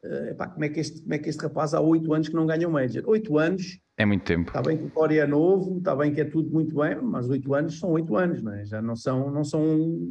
uh, 0.05 0.29
epá, 0.31 0.47
como, 0.47 0.65
é 0.65 0.69
que 0.69 0.79
este, 0.79 1.03
como 1.03 1.15
é 1.15 1.19
que 1.19 1.29
este 1.29 1.43
rapaz 1.43 1.75
há 1.75 1.81
oito 1.81 2.15
anos 2.15 2.29
que 2.29 2.35
não 2.35 2.47
ganha 2.47 2.69
um 2.69 2.73
Major? 2.73 3.03
Oito 3.07 3.37
anos 3.39 3.81
é 3.99 4.07
muito 4.07 4.23
tempo. 4.23 4.49
Está 4.49 4.63
bem 4.63 4.79
que 4.79 4.85
o 4.85 4.91
Core 4.91 5.19
é 5.19 5.27
novo, 5.27 5.77
está 5.79 5.95
bem 5.95 6.15
que 6.15 6.21
é 6.21 6.25
tudo 6.25 6.51
muito 6.51 6.75
bem, 6.77 6.97
mas 7.03 7.29
oito 7.29 7.55
anos 7.55 7.79
são 7.79 7.91
oito 7.91 8.17
anos, 8.17 8.43
não 8.43 8.55
é? 8.55 8.65
já 8.65 8.81
não 8.81 8.97
são, 8.97 9.31
não 9.31 9.45
são, 9.45 9.63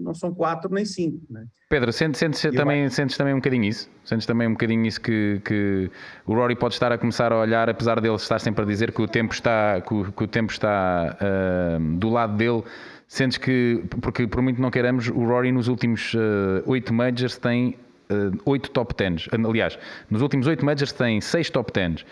não 0.04 0.14
são 0.14 0.34
quatro 0.34 0.72
nem 0.72 0.86
cinco. 0.86 1.20
É? 1.36 1.44
Pedro, 1.68 1.92
sentes, 1.92 2.20
sentes, 2.20 2.42
também, 2.56 2.88
sentes 2.90 3.18
também 3.18 3.34
um 3.34 3.38
bocadinho 3.38 3.64
isso? 3.64 3.90
Sentes 4.06 4.28
também 4.28 4.48
um 4.48 4.52
bocadinho 4.52 4.86
isso 4.86 5.02
que, 5.02 5.42
que 5.44 5.90
o 6.28 6.36
Rory 6.36 6.56
pode 6.56 6.76
estar 6.76 6.92
a 6.92 6.98
começar 6.98 7.32
a 7.32 7.40
olhar, 7.40 7.70
apesar 7.70 8.00
dele 8.00 8.16
estar 8.16 8.40
sempre 8.40 8.64
a 8.64 8.68
dizer 8.68 8.92
que 8.92 9.02
o 9.02 9.08
tempo 9.08 9.34
está, 9.34 9.82
que 9.82 9.94
o, 9.94 10.12
que 10.12 10.24
o 10.24 10.28
tempo 10.28 10.52
está 10.52 11.18
uh, 11.20 11.98
do 11.98 12.10
lado 12.10 12.38
dele. 12.38 12.64
Sentes 13.08 13.38
que, 13.38 13.84
porque 14.00 14.28
por 14.28 14.42
muito 14.42 14.62
não 14.62 14.70
queiramos, 14.70 15.10
o 15.10 15.26
Rory 15.26 15.52
nos 15.52 15.68
últimos 15.68 16.16
ah, 16.16 16.64
oito 16.66 16.92
uh, 16.92 16.94
majors 16.94 17.38
tem 17.38 17.76
ah, 18.10 18.32
oito 18.46 18.68
uh, 18.68 18.72
top 18.72 18.96
tens. 18.96 19.28
Aliás, 19.34 19.78
nos 20.10 20.22
últimos 20.22 20.48
oito 20.48 20.64
majors 20.64 20.94
tem 20.94 21.20
seis 21.20 21.50
top 21.50 21.74
tens 21.74 22.06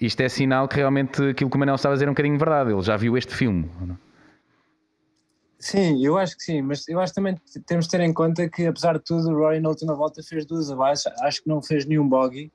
isto 0.00 0.20
é 0.20 0.28
sinal 0.28 0.68
que 0.68 0.76
realmente 0.76 1.22
aquilo 1.30 1.50
que 1.50 1.56
o 1.56 1.58
Manel 1.58 1.74
estava 1.74 1.94
a 1.94 1.96
dizer 1.96 2.06
é 2.06 2.10
um 2.10 2.14
bocadinho 2.14 2.38
verdade. 2.38 2.72
Ele 2.72 2.82
já 2.82 2.96
viu 2.96 3.16
este 3.16 3.34
filme. 3.34 3.70
Sim, 5.58 6.04
eu 6.04 6.18
acho 6.18 6.36
que 6.36 6.42
sim, 6.42 6.60
mas 6.60 6.88
eu 6.88 6.98
acho 6.98 7.14
também 7.14 7.40
temos 7.66 7.84
de 7.84 7.92
ter 7.92 8.00
em 8.00 8.12
conta 8.12 8.48
que, 8.48 8.66
apesar 8.66 8.98
de 8.98 9.04
tudo, 9.04 9.30
o 9.30 9.36
Rory 9.36 9.60
na 9.60 9.68
última 9.68 9.94
volta 9.94 10.20
fez 10.20 10.44
duas 10.44 10.70
abaixo, 10.72 11.08
acho 11.20 11.40
que 11.40 11.48
não 11.48 11.62
fez 11.62 11.86
nenhum 11.86 12.08
bogey, 12.08 12.50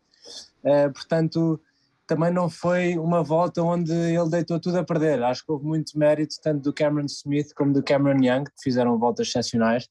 uh, 0.66 0.92
portanto, 0.92 1.58
também 2.06 2.32
não 2.32 2.50
foi 2.50 2.98
uma 2.98 3.24
volta 3.24 3.62
onde 3.62 3.94
ele 3.94 4.30
deitou 4.30 4.60
tudo 4.60 4.78
a 4.80 4.84
perder. 4.84 5.22
Acho 5.24 5.46
que 5.46 5.52
houve 5.52 5.66
muito 5.66 5.98
mérito, 5.98 6.36
tanto 6.42 6.62
do 6.64 6.74
Cameron 6.74 7.06
Smith 7.06 7.54
como 7.54 7.74
do 7.74 7.84
Cameron 7.84 8.22
Young, 8.24 8.46
que 8.46 8.64
fizeram 8.64 8.98
voltas 8.98 9.28
excepcionais. 9.28 9.86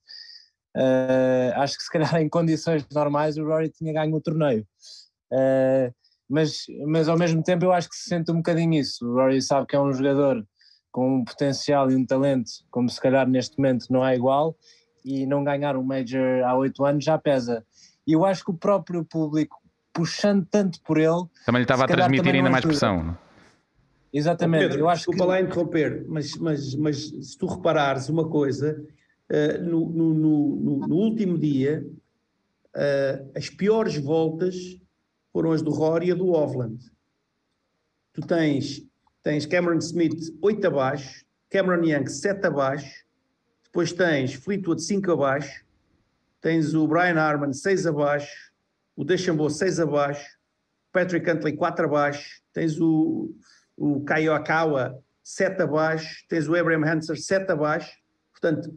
Uh, 0.74 1.52
acho 1.56 1.76
que, 1.76 1.84
se 1.84 1.90
calhar, 1.90 2.16
em 2.16 2.28
condições 2.28 2.86
normais, 2.92 3.36
o 3.36 3.44
Rory 3.44 3.70
tinha 3.70 3.92
ganho 3.92 4.14
o 4.14 4.20
torneio. 4.20 4.66
Uh, 5.32 5.92
mas, 6.28 6.66
mas 6.87 7.09
ao 7.09 7.18
mesmo 7.18 7.42
tempo 7.42 7.64
eu 7.64 7.73
acho 7.73 7.88
que 7.88 7.97
se 7.97 8.09
sente 8.09 8.30
um 8.30 8.37
bocadinho 8.37 8.75
isso. 8.75 9.06
O 9.06 9.14
Rory 9.14 9.40
sabe 9.40 9.66
que 9.66 9.76
é 9.76 9.80
um 9.80 9.92
jogador 9.92 10.45
com 10.90 11.18
um 11.18 11.25
potencial 11.25 11.90
e 11.90 11.97
um 11.97 12.06
talento, 12.06 12.50
como 12.71 12.88
se 12.88 13.00
calhar 13.00 13.28
neste 13.28 13.59
momento 13.59 13.87
não 13.90 14.02
há 14.02 14.14
igual, 14.14 14.56
e 15.04 15.26
não 15.26 15.45
ganhar 15.45 15.76
um 15.76 15.83
Major 15.83 16.42
há 16.45 16.56
oito 16.56 16.85
anos 16.85 17.04
já 17.04 17.18
pesa. 17.18 17.64
E 18.06 18.12
eu 18.12 18.25
acho 18.25 18.45
que 18.45 18.50
o 18.50 18.54
próprio 18.54 19.04
público, 19.04 19.56
puxando 19.92 20.47
tanto 20.50 20.80
por 20.83 20.99
ele. 20.99 21.25
Também 21.45 21.61
lhe 21.61 21.64
estava 21.64 21.85
a 21.85 21.87
transmitir 21.87 22.35
ainda 22.35 22.50
mais 22.50 22.64
pressão. 22.64 23.16
Exatamente. 24.12 24.62
Pedro, 24.62 24.80
eu 24.80 24.88
acho 24.88 25.00
desculpa 25.00 25.25
que... 25.25 25.28
lá 25.28 25.40
interromper, 25.40 26.06
mas, 26.09 26.37
mas, 26.37 26.75
mas 26.75 26.97
se 27.09 27.37
tu 27.37 27.47
reparares 27.47 28.09
uma 28.09 28.28
coisa, 28.28 28.83
uh, 29.30 29.62
no, 29.62 29.90
no, 29.90 30.14
no, 30.14 30.87
no, 30.87 30.97
último 30.97 31.38
dia, 31.38 31.87
uh, 32.75 33.30
as 33.37 33.50
piores 33.50 33.97
voltas 33.99 34.56
as 35.52 35.62
do 35.62 35.71
Rory 35.71 36.09
e 36.09 36.12
a 36.12 36.14
do 36.14 36.33
Ovland. 36.33 36.78
Tu 38.12 38.23
tens, 38.23 38.83
tens 39.23 39.45
Cameron 39.45 39.78
Smith 39.78 40.35
8 40.43 40.66
abaixo, 40.66 41.25
Cameron 41.50 41.85
Young 41.85 42.07
7 42.07 42.47
abaixo, 42.47 43.05
depois 43.64 43.93
tens 43.93 44.33
Fleetwood 44.33 44.81
5 44.81 45.12
abaixo, 45.12 45.64
tens 46.40 46.75
o 46.75 46.87
Brian 46.87 47.19
Harman 47.19 47.52
6 47.52 47.87
abaixo, 47.87 48.33
o 48.97 49.05
Deschambeau 49.05 49.50
6 49.50 49.81
abaixo, 49.81 50.25
Patrick 50.93 51.26
Cantley 51.26 51.55
4 51.55 51.85
abaixo, 51.85 52.40
tens 52.55 52.81
o, 52.81 53.35
o 53.76 54.00
Kaio 54.05 54.33
Akawa 54.33 54.99
7 55.23 55.62
abaixo, 55.62 56.25
tens 56.28 56.49
o 56.49 56.55
Abraham 56.55 56.85
Hanser 56.85 57.16
7 57.16 57.50
abaixo, 57.52 57.93
portanto, 58.33 58.75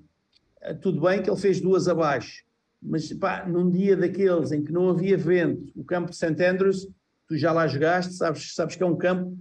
eh, 0.62 0.74
tudo 0.74 1.00
bem 1.00 1.22
que 1.22 1.30
ele 1.30 1.40
fez 1.40 1.62
duas 1.62 1.88
abaixo, 1.88 2.44
mas 2.82 3.12
pá, 3.14 3.46
num 3.46 3.70
dia 3.70 3.96
daqueles 3.96 4.52
em 4.52 4.64
que 4.64 4.72
não 4.72 4.90
havia 4.90 5.18
vento, 5.18 5.72
o 5.76 5.84
campo 5.84 6.10
de 6.10 6.16
St. 6.16 6.44
Andrews, 6.44 6.88
tu 7.28 7.38
já 7.38 7.52
lá 7.52 7.68
jogaste, 7.68 8.14
sabes, 8.14 8.54
sabes 8.54 8.76
que 8.76 8.84
é 8.84 8.86
um 8.86 8.96
campo 8.96 9.38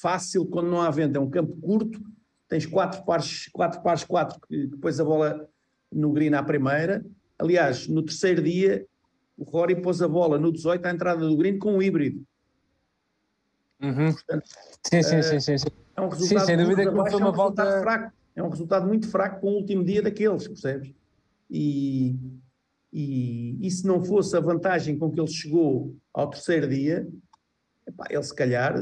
fácil 0.00 0.46
quando 0.46 0.68
não 0.68 0.80
há 0.80 0.90
vento, 0.90 1.16
é 1.16 1.20
um 1.20 1.30
campo 1.30 1.56
curto, 1.56 2.00
tens 2.48 2.66
quatro 2.66 3.04
pares, 3.04 3.48
quatro 3.52 3.82
pares, 3.82 4.04
quatro, 4.04 4.38
que 4.46 4.66
depois 4.66 5.00
a 5.00 5.04
bola 5.04 5.48
no 5.92 6.12
green 6.12 6.34
à 6.34 6.42
primeira. 6.42 7.04
Aliás, 7.38 7.86
no 7.88 8.02
terceiro 8.02 8.42
dia, 8.42 8.86
o 9.36 9.44
Rory 9.44 9.80
pôs 9.80 10.00
a 10.02 10.08
bola 10.08 10.38
no 10.38 10.52
18 10.52 10.84
à 10.86 10.90
entrada 10.90 11.26
do 11.26 11.36
green 11.36 11.58
com 11.58 11.74
um 11.74 11.82
híbrido. 11.82 12.22
Uhum. 13.80 14.12
Portanto, 14.12 14.44
sim, 14.88 15.02
sim, 15.02 15.18
uh, 15.18 15.22
sim, 15.22 15.40
sim, 15.40 15.58
sim. 15.58 15.68
É 15.96 16.00
um 16.00 16.08
resultado 16.08 16.40
sim, 16.40 16.46
sem 16.46 16.56
dúvida 16.56 16.82
que 16.82 17.10
foi 17.10 17.20
uma 17.20 17.28
é 17.28 17.30
um 17.30 17.32
volta 17.32 17.80
fraco. 17.80 18.12
É 18.34 18.42
um 18.42 18.48
resultado 18.48 18.86
muito 18.86 19.08
fraco 19.08 19.40
para 19.40 19.48
o 19.48 19.52
último 19.52 19.84
dia 19.84 20.02
daqueles, 20.02 20.46
percebes? 20.46 20.94
E, 21.50 22.16
e, 22.98 23.58
e 23.66 23.70
se 23.70 23.86
não 23.86 24.02
fosse 24.02 24.36
a 24.36 24.40
vantagem 24.40 24.98
com 24.98 25.10
que 25.10 25.20
ele 25.20 25.30
chegou 25.30 25.94
ao 26.14 26.30
terceiro 26.30 26.66
dia, 26.68 27.06
epá, 27.86 28.06
ele 28.08 28.22
se 28.22 28.34
calhar, 28.34 28.74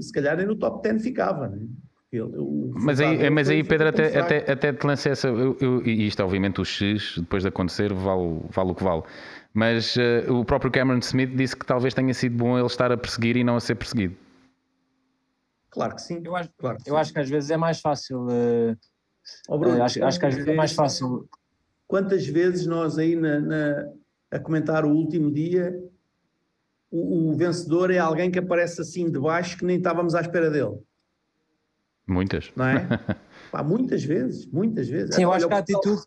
se 0.00 0.12
calhar 0.12 0.44
no 0.44 0.56
top 0.56 0.82
10 0.82 1.02
ficava, 1.02 1.48
né? 1.48 1.66
porque 2.14 2.80
mas 2.84 3.00
aí, 3.00 3.30
mas 3.30 3.48
aí 3.48 3.64
Pedro, 3.64 3.88
até, 3.88 4.18
até, 4.18 4.52
até 4.52 4.72
te 4.72 4.86
lança 4.86 5.08
essa. 5.08 5.28
Eu, 5.28 5.56
eu, 5.60 5.86
e 5.86 6.06
isto, 6.06 6.22
obviamente, 6.22 6.60
o 6.60 6.64
X, 6.64 7.14
depois 7.18 7.42
de 7.42 7.48
acontecer, 7.48 7.92
vale, 7.92 8.40
vale 8.50 8.70
o 8.70 8.74
que 8.74 8.84
vale. 8.84 9.02
Mas 9.52 9.96
uh, 9.96 10.32
o 10.32 10.44
próprio 10.44 10.70
Cameron 10.70 10.98
Smith 10.98 11.34
disse 11.34 11.56
que 11.56 11.64
talvez 11.64 11.94
tenha 11.94 12.12
sido 12.12 12.36
bom 12.36 12.58
ele 12.58 12.66
estar 12.66 12.90
a 12.92 12.96
perseguir 12.96 13.36
e 13.36 13.44
não 13.44 13.56
a 13.56 13.60
ser 13.60 13.74
perseguido. 13.74 14.16
Claro 15.70 15.94
que 15.94 16.02
sim. 16.02 16.20
Eu 16.24 16.36
acho, 16.36 16.50
claro 16.58 16.78
eu 16.86 16.94
sim. 16.94 17.00
acho 17.00 17.12
que 17.12 17.18
às 17.20 17.30
vezes 17.30 17.50
é 17.50 17.56
mais 17.56 17.80
fácil. 17.80 18.26
Uh, 18.26 18.76
oh, 19.48 19.58
Bruno, 19.58 19.78
uh, 19.78 19.82
acho, 19.84 20.04
acho, 20.04 20.18
que 20.18 20.26
às 20.26 20.34
vezes 20.34 20.48
é 20.48 20.54
mais 20.54 20.72
fácil. 20.72 21.28
Quantas 21.86 22.26
vezes 22.26 22.66
nós 22.66 22.98
aí 22.98 23.14
na, 23.14 23.40
na 23.40 23.92
a 24.30 24.38
comentar 24.38 24.84
o 24.84 24.90
último 24.90 25.30
dia, 25.30 25.80
o, 26.90 27.30
o, 27.30 27.36
vencedor 27.36 27.90
é 27.90 27.98
alguém 27.98 28.30
que 28.30 28.38
aparece 28.38 28.80
assim 28.80 29.10
de 29.10 29.18
baixo 29.18 29.56
que 29.56 29.64
nem 29.64 29.76
estávamos 29.76 30.14
à 30.14 30.20
espera 30.20 30.50
dele. 30.50 30.76
Muitas. 32.06 32.50
Não 32.56 32.66
é? 32.66 32.86
Pá, 33.52 33.62
muitas 33.62 34.02
vezes, 34.02 34.46
muitas 34.46 34.88
vezes. 34.88 35.14
Sim, 35.14 35.22
eu 35.22 35.32
acho 35.32 35.46
que 35.46 35.54
a 35.54 35.58
atitude. 35.58 36.02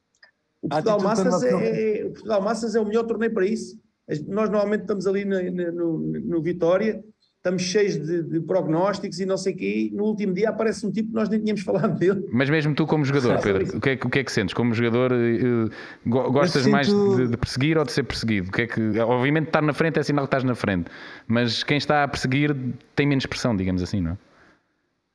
O 0.62 0.67
Portugal, 0.67 1.00
Massas 1.00 1.43
é, 1.43 2.00
é, 2.00 2.05
o 2.05 2.12
Portugal 2.12 2.41
Massas 2.41 2.75
é 2.75 2.81
o 2.81 2.86
melhor 2.86 3.03
torneio 3.03 3.34
para 3.34 3.46
isso. 3.46 3.79
Nós 4.27 4.50
normalmente 4.50 4.81
estamos 4.81 5.07
ali 5.07 5.24
no, 5.24 5.39
no, 5.72 5.98
no 6.00 6.41
Vitória 6.41 7.03
estamos 7.38 7.62
cheios 7.62 7.98
de, 7.98 8.24
de, 8.24 8.41
prognósticos 8.41 9.20
e 9.20 9.25
não 9.25 9.38
sei 9.38 9.53
o 9.53 9.58
quê, 9.58 9.89
no 9.94 10.03
último 10.03 10.34
dia 10.34 10.50
aparece 10.50 10.86
um 10.86 10.91
tipo 10.91 11.10
que 11.10 11.15
nós 11.15 11.29
nem 11.29 11.39
tínhamos 11.39 11.62
falado 11.63 11.98
dele. 11.98 12.27
Mas 12.32 12.50
mesmo 12.50 12.75
tu 12.75 12.86
como 12.86 13.06
jogador, 13.06 13.39
Pedro, 13.41 13.77
o 13.77 13.82
que 13.82 13.89
é, 13.91 13.94
o 13.94 14.10
que, 14.10 14.20
é 14.20 14.24
que 14.24 14.32
sentes? 14.32 14.53
Como 14.53 14.74
jogador, 14.74 15.12
uh, 15.13 15.70
gostas 16.06 16.63
sinto... 16.63 16.72
mais 16.72 16.88
de, 16.88 17.27
de, 17.27 17.38
perseguir 17.38 17.77
ou 17.77 17.86
de 17.86 17.91
ser 17.91 18.03
perseguido? 18.03 18.50
O 18.50 18.51
que 18.51 18.63
é 18.63 18.67
que, 18.67 19.00
obviamente 19.00 19.48
estar 19.48 19.62
na 19.62 19.74
frente 19.74 20.00
é 20.00 20.03
sinal 20.03 20.25
que 20.25 20.27
estás 20.27 20.44
na 20.44 20.56
frente, 20.56 20.89
mas 21.27 21.63
quem 21.63 21.77
está 21.77 22.03
a 22.03 22.08
perseguir 22.08 22.56
tem 22.96 23.08
menos 23.08 23.25
pressão, 23.25 23.56
digamos 23.56 23.82
assim, 23.82 24.01
não 24.01 24.12
é? 24.12 24.17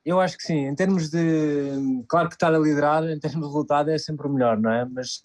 Eu 0.05 0.19
acho 0.19 0.37
que 0.37 0.43
sim, 0.43 0.67
em 0.67 0.75
termos 0.75 1.09
de. 1.09 2.03
Claro 2.09 2.27
que 2.27 2.35
estar 2.35 2.53
a 2.53 2.59
liderar, 2.59 3.05
em 3.05 3.17
termos 3.17 3.39
de 3.39 3.47
resultado, 3.47 3.89
é 3.89 3.97
sempre 3.97 4.27
o 4.27 4.29
melhor, 4.29 4.59
não 4.59 4.69
é? 4.69 4.85
Mas 4.85 5.21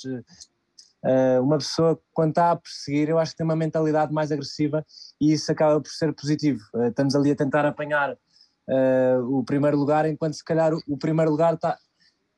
uh, 1.05 1.43
uma 1.43 1.59
pessoa, 1.59 1.99
quando 2.13 2.31
está 2.31 2.53
a 2.53 2.57
perseguir, 2.57 3.09
eu 3.09 3.19
acho 3.19 3.33
que 3.33 3.39
tem 3.39 3.45
uma 3.45 3.57
mentalidade 3.57 4.13
mais 4.13 4.33
agressiva 4.33 4.85
e 5.21 5.33
isso 5.33 5.51
acaba 5.51 5.81
por 5.81 5.91
ser 5.91 6.13
positivo. 6.13 6.61
Uh, 6.75 6.89
estamos 6.89 7.15
ali 7.15 7.31
a 7.31 7.37
tentar 7.37 7.65
apanhar 7.65 8.13
uh, 8.13 9.39
o 9.39 9.45
primeiro 9.45 9.77
lugar, 9.77 10.07
enquanto 10.07 10.35
se 10.35 10.45
calhar 10.45 10.73
o, 10.87 10.99
primeiro 10.99 11.31
lugar 11.31 11.55
está, 11.55 11.79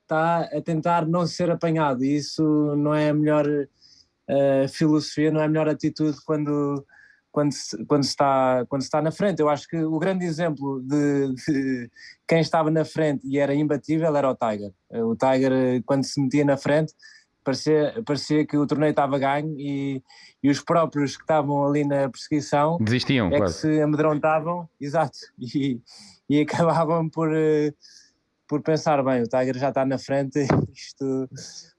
está 0.02 0.40
a 0.42 0.60
tentar 0.62 1.06
não 1.06 1.26
ser 1.26 1.50
apanhado, 1.50 2.04
e 2.04 2.16
isso 2.16 2.42
não 2.76 2.94
é 2.94 3.10
a 3.10 3.14
melhor 3.14 3.46
filosofia, 4.68 5.32
não 5.32 5.40
é 5.40 5.44
a 5.46 5.48
melhor 5.48 5.68
atitude 5.68 6.16
quando 6.24 6.86
quando 7.32 7.52
se, 7.52 7.84
quando, 7.84 8.02
se 8.02 8.10
está, 8.10 8.64
quando 8.68 8.82
se 8.82 8.88
está 8.88 9.00
na 9.00 9.10
frente. 9.10 9.40
Eu 9.40 9.48
acho 9.48 9.66
que 9.68 9.76
o 9.76 9.98
grande 9.98 10.24
exemplo 10.24 10.80
de, 10.82 11.34
de, 11.34 11.90
quem 12.26 12.40
estava 12.40 12.70
na 12.70 12.84
frente 12.84 13.26
e 13.26 13.38
era 13.38 13.54
imbatível 13.54 14.14
era 14.16 14.30
o 14.30 14.36
Tiger. 14.36 14.72
O 14.90 15.16
Tiger, 15.16 15.82
quando 15.84 16.04
se 16.04 16.20
metia 16.20 16.44
na 16.44 16.56
frente, 16.56 16.92
parecia, 17.44 18.02
parecia 18.04 18.46
que 18.46 18.56
o 18.56 18.66
torneio 18.66 18.90
estava 18.90 19.18
ganho 19.18 19.54
e, 19.58 20.02
e 20.42 20.50
os 20.50 20.60
próprios 20.60 21.16
que 21.16 21.22
estavam 21.22 21.66
ali 21.66 21.84
na 21.84 22.08
perseguição 22.08 22.78
desistiam, 22.80 23.28
é 23.28 23.38
quase. 23.38 23.54
que 23.54 23.60
se 23.60 23.80
amedrontavam, 23.80 24.68
exato, 24.80 25.18
e, 25.38 25.80
e 26.28 26.40
acabavam 26.40 27.08
por, 27.08 27.32
eh, 27.34 27.72
por 28.48 28.62
pensar, 28.62 29.02
bem, 29.02 29.22
o 29.22 29.28
Tiger 29.28 29.58
já 29.58 29.68
está 29.68 29.84
na 29.84 29.98
frente, 29.98 30.40
isto, 30.74 31.28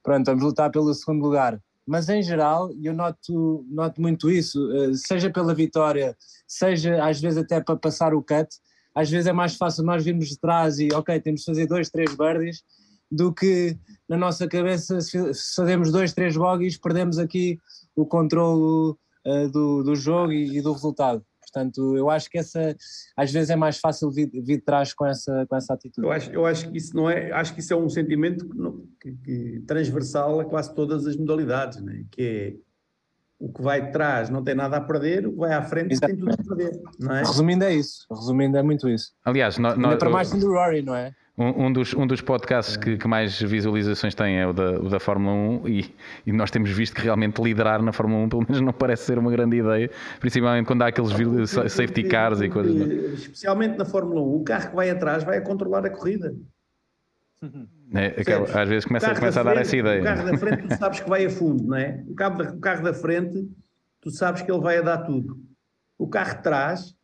pronto, 0.04 0.26
vamos 0.26 0.44
lutar 0.44 0.72
pelo 0.72 0.94
segundo 0.94 1.24
lugar 1.24 1.60
mas 1.88 2.08
em 2.10 2.22
geral 2.22 2.70
eu 2.82 2.94
noto, 2.94 3.66
noto 3.70 4.00
muito 4.00 4.30
isso, 4.30 4.72
eh, 4.72 4.94
seja 4.94 5.30
pela 5.30 5.54
vitória, 5.54 6.16
seja 6.48 7.04
às 7.04 7.20
vezes 7.20 7.38
até 7.40 7.60
para 7.60 7.76
passar 7.76 8.14
o 8.14 8.22
cut, 8.22 8.48
às 8.94 9.10
vezes 9.10 9.28
é 9.28 9.34
mais 9.34 9.56
fácil 9.56 9.84
nós 9.84 10.04
virmos 10.04 10.30
de 10.30 10.40
trás 10.40 10.80
e 10.80 10.90
ok, 10.94 11.20
temos 11.20 11.42
de 11.42 11.46
fazer 11.46 11.66
dois, 11.66 11.90
três 11.90 12.16
birdies, 12.16 12.64
do 13.12 13.34
que 13.34 13.78
na 14.08 14.18
nossa 14.18 14.48
cabeça 14.48 15.02
se 15.02 15.18
fazemos 15.56 15.92
dois, 15.92 16.14
três 16.14 16.36
bogies, 16.38 16.78
perdemos 16.78 17.20
aqui 17.20 17.60
o 17.96 18.06
controle 18.06 18.96
uh, 19.26 19.50
do, 19.52 19.84
do 19.84 19.96
jogo 19.96 20.32
e, 20.32 20.58
e 20.58 20.62
do 20.62 20.72
resultado. 20.72 21.24
Portanto, 21.42 21.98
eu 21.98 22.10
acho 22.10 22.30
que 22.30 22.38
essa 22.38 22.76
às 23.18 23.30
vezes 23.30 23.50
é 23.50 23.56
mais 23.58 23.78
fácil 23.78 24.10
vir, 24.10 24.30
vir 24.32 24.44
de 24.44 24.62
trás 24.62 24.94
com 24.94 25.06
essa, 25.06 25.46
com 25.48 25.56
essa 25.56 25.74
atitude. 25.74 26.08
Eu 26.08 26.12
acho, 26.12 26.32
eu 26.32 26.46
acho 26.46 26.72
que 26.72 26.78
isso 26.78 26.96
não 26.96 27.10
é, 27.10 27.32
acho 27.34 27.54
que 27.54 27.60
isso 27.60 27.74
é 27.74 27.76
um 27.76 27.90
sentimento 27.90 28.48
que, 28.48 29.12
que, 29.12 29.18
que 29.24 29.60
transversal 29.68 30.40
a 30.40 30.46
quase 30.46 30.74
todas 30.74 31.06
as 31.06 31.18
modalidades, 31.18 31.82
né? 31.82 32.06
que 32.10 32.22
é 32.22 32.56
o 33.42 33.52
que 33.52 33.62
vai 33.62 33.82
de 33.82 33.92
trás 33.92 34.30
não 34.30 34.44
tem 34.44 34.54
nada 34.54 34.78
a 34.78 34.82
perder, 34.82 35.26
o 35.26 35.32
que 35.32 35.40
vai 35.40 35.54
à 35.54 35.64
frente 35.64 35.94
Exatamente. 35.94 36.24
tem 36.24 36.38
tudo 36.38 36.54
a 36.54 36.56
perder. 36.56 36.82
Não 37.00 37.16
é? 37.16 37.20
Resumindo 37.22 37.64
é 37.66 37.74
isso, 37.74 38.06
resumindo 38.10 38.56
é 38.56 38.62
muito 38.62 38.88
isso. 38.88 39.12
Aliás, 39.26 39.58
nós, 39.58 39.74
Ainda 39.74 39.98
para 39.98 40.10
mais 40.10 40.30
do 40.30 40.54
Rory, 40.54 40.84
não 40.84 40.96
é? 40.96 41.14
Um, 41.42 41.66
um, 41.66 41.74
dos, 41.74 41.94
um 41.96 42.06
dos 42.06 42.22
podcasts 42.22 42.78
que, 42.78 42.98
que, 42.98 43.08
mais 43.08 43.42
visualizações 43.42 44.14
tem 44.14 44.40
é 44.40 44.46
o 44.46 44.54
da, 44.54 44.80
o 44.80 44.90
da 44.90 45.00
Fórmula 45.00 45.34
1 45.64 45.68
e, 45.68 45.96
e, 46.28 46.32
nós 46.32 46.52
temos 46.52 46.70
visto 46.70 46.96
que 46.96 47.02
realmente 47.02 47.42
liderar 47.42 47.82
na 47.82 47.92
Fórmula 47.92 48.26
1 48.26 48.30
pelo 48.30 48.42
menos 48.44 48.62
não 48.62 48.72
parece 48.72 49.06
ser 49.06 49.18
uma 49.18 49.32
grande 49.32 49.58
ideia, 49.58 49.90
principalmente 50.20 50.68
quando 50.68 50.84
há 50.84 50.88
aqueles 50.88 51.12
safety 51.50 52.04
cars 52.04 52.42
e 52.42 52.50
coisas. 52.50 53.20
Especialmente 53.22 53.76
na 53.76 53.86
Fórmula 53.86 54.22
1, 54.22 54.36
o 54.36 54.44
carro 54.44 54.70
que 54.70 54.76
vai 54.76 54.92
atrás 54.92 55.24
vai 55.24 55.40
a 55.40 55.42
controlar 55.42 55.84
a 55.84 55.90
corrida. 55.90 56.36
É, 57.94 58.16
às 58.58 58.70
vezes 58.70 58.86
começa, 58.86 59.14
começa 59.14 59.42
a 59.42 59.44
dar 59.44 59.58
essa 59.58 59.76
ideia. 59.76 60.00
O 60.00 60.06
carro 60.06 60.32
da 60.32 60.38
frente 60.38 60.66
tu 60.66 60.78
sabes 60.78 61.00
que 61.02 61.10
vai 61.10 61.26
a 61.26 61.30
fundo, 61.30 61.64
não 61.66 61.76
é? 61.76 62.02
O 62.08 62.16
carro, 62.16 62.38
da, 62.38 62.52
o 62.54 62.60
carro 62.62 62.84
da 62.84 62.94
frente 62.94 63.50
tu 64.00 64.10
sabes 64.10 64.42
que 64.42 64.50
ele 64.50 64.62
vai 64.62 64.78
a 64.78 64.82
dar 64.82 65.00
tudo. 65.00 65.38
O 65.98 66.08
carro 66.08 66.38
de 66.38 66.42
trás 66.42 66.96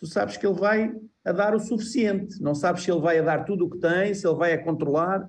tu 0.00 0.06
sabes 0.06 0.36
que 0.36 0.44
ele 0.44 0.58
vai 0.58 0.92
a 1.24 1.32
dar 1.32 1.54
o 1.54 1.60
suficiente. 1.60 2.40
Não 2.42 2.54
sabes 2.54 2.82
se 2.82 2.90
ele 2.90 3.00
vai 3.00 3.18
a 3.18 3.22
dar 3.22 3.44
tudo 3.44 3.66
o 3.66 3.70
que 3.70 3.78
tem, 3.78 4.12
se 4.12 4.26
ele 4.26 4.36
vai 4.36 4.52
a 4.52 4.62
controlar. 4.62 5.28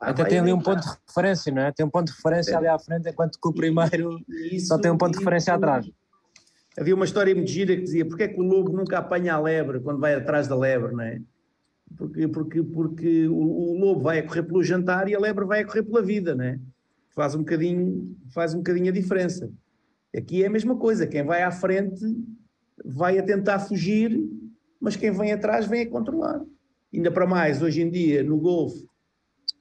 Ah, 0.00 0.10
Até 0.10 0.24
tem 0.24 0.38
ali 0.38 0.52
um 0.52 0.60
ponto 0.60 0.80
de 0.80 0.88
referência, 1.06 1.52
não 1.52 1.62
é? 1.62 1.72
Tem 1.72 1.84
um 1.84 1.90
ponto 1.90 2.06
de 2.06 2.16
referência 2.16 2.52
é. 2.52 2.56
ali 2.56 2.66
à 2.66 2.78
frente, 2.78 3.08
enquanto 3.08 3.38
que 3.40 3.48
o 3.48 3.52
primeiro 3.52 4.18
isso, 4.52 4.68
só 4.68 4.78
tem 4.78 4.90
um 4.90 4.98
ponto 4.98 5.12
de 5.12 5.18
referência 5.18 5.54
atrás. 5.54 5.90
Havia 6.78 6.94
uma 6.94 7.04
história 7.04 7.34
muito 7.34 7.50
gira 7.50 7.74
que 7.74 7.82
dizia 7.82 8.06
porque 8.06 8.24
é 8.24 8.28
que 8.28 8.40
o 8.40 8.44
lobo 8.44 8.72
nunca 8.72 8.98
apanha 8.98 9.34
a 9.34 9.40
lebre 9.40 9.80
quando 9.80 10.00
vai 10.00 10.14
atrás 10.14 10.46
da 10.46 10.56
lebre, 10.56 10.92
não 10.92 11.02
é? 11.02 11.20
Porque, 11.96 12.28
porque, 12.28 12.62
porque 12.62 13.28
o, 13.28 13.34
o 13.34 13.78
lobo 13.78 14.02
vai 14.02 14.20
a 14.20 14.22
correr 14.22 14.44
pelo 14.44 14.62
jantar 14.62 15.08
e 15.08 15.14
a 15.14 15.18
lebre 15.18 15.44
vai 15.44 15.60
a 15.60 15.66
correr 15.66 15.82
pela 15.82 16.00
vida, 16.00 16.34
não 16.34 16.44
é? 16.44 16.58
Faz 17.14 17.34
um 17.34 17.40
bocadinho, 17.40 18.16
faz 18.32 18.54
um 18.54 18.58
bocadinho 18.58 18.88
a 18.88 18.94
diferença. 18.94 19.50
Aqui 20.16 20.44
é 20.44 20.46
a 20.46 20.50
mesma 20.50 20.76
coisa, 20.76 21.06
quem 21.06 21.24
vai 21.24 21.42
à 21.42 21.50
frente 21.50 22.04
vai 22.84 23.18
a 23.18 23.22
tentar 23.22 23.58
fugir 23.58 24.18
mas 24.80 24.96
quem 24.96 25.10
vem 25.10 25.32
atrás 25.32 25.66
vem 25.66 25.82
a 25.82 25.90
controlar. 25.90 26.40
Ainda 26.92 27.10
para 27.10 27.26
mais, 27.26 27.62
hoje 27.62 27.82
em 27.82 27.90
dia, 27.90 28.24
no 28.24 28.38
golfe, 28.38 28.84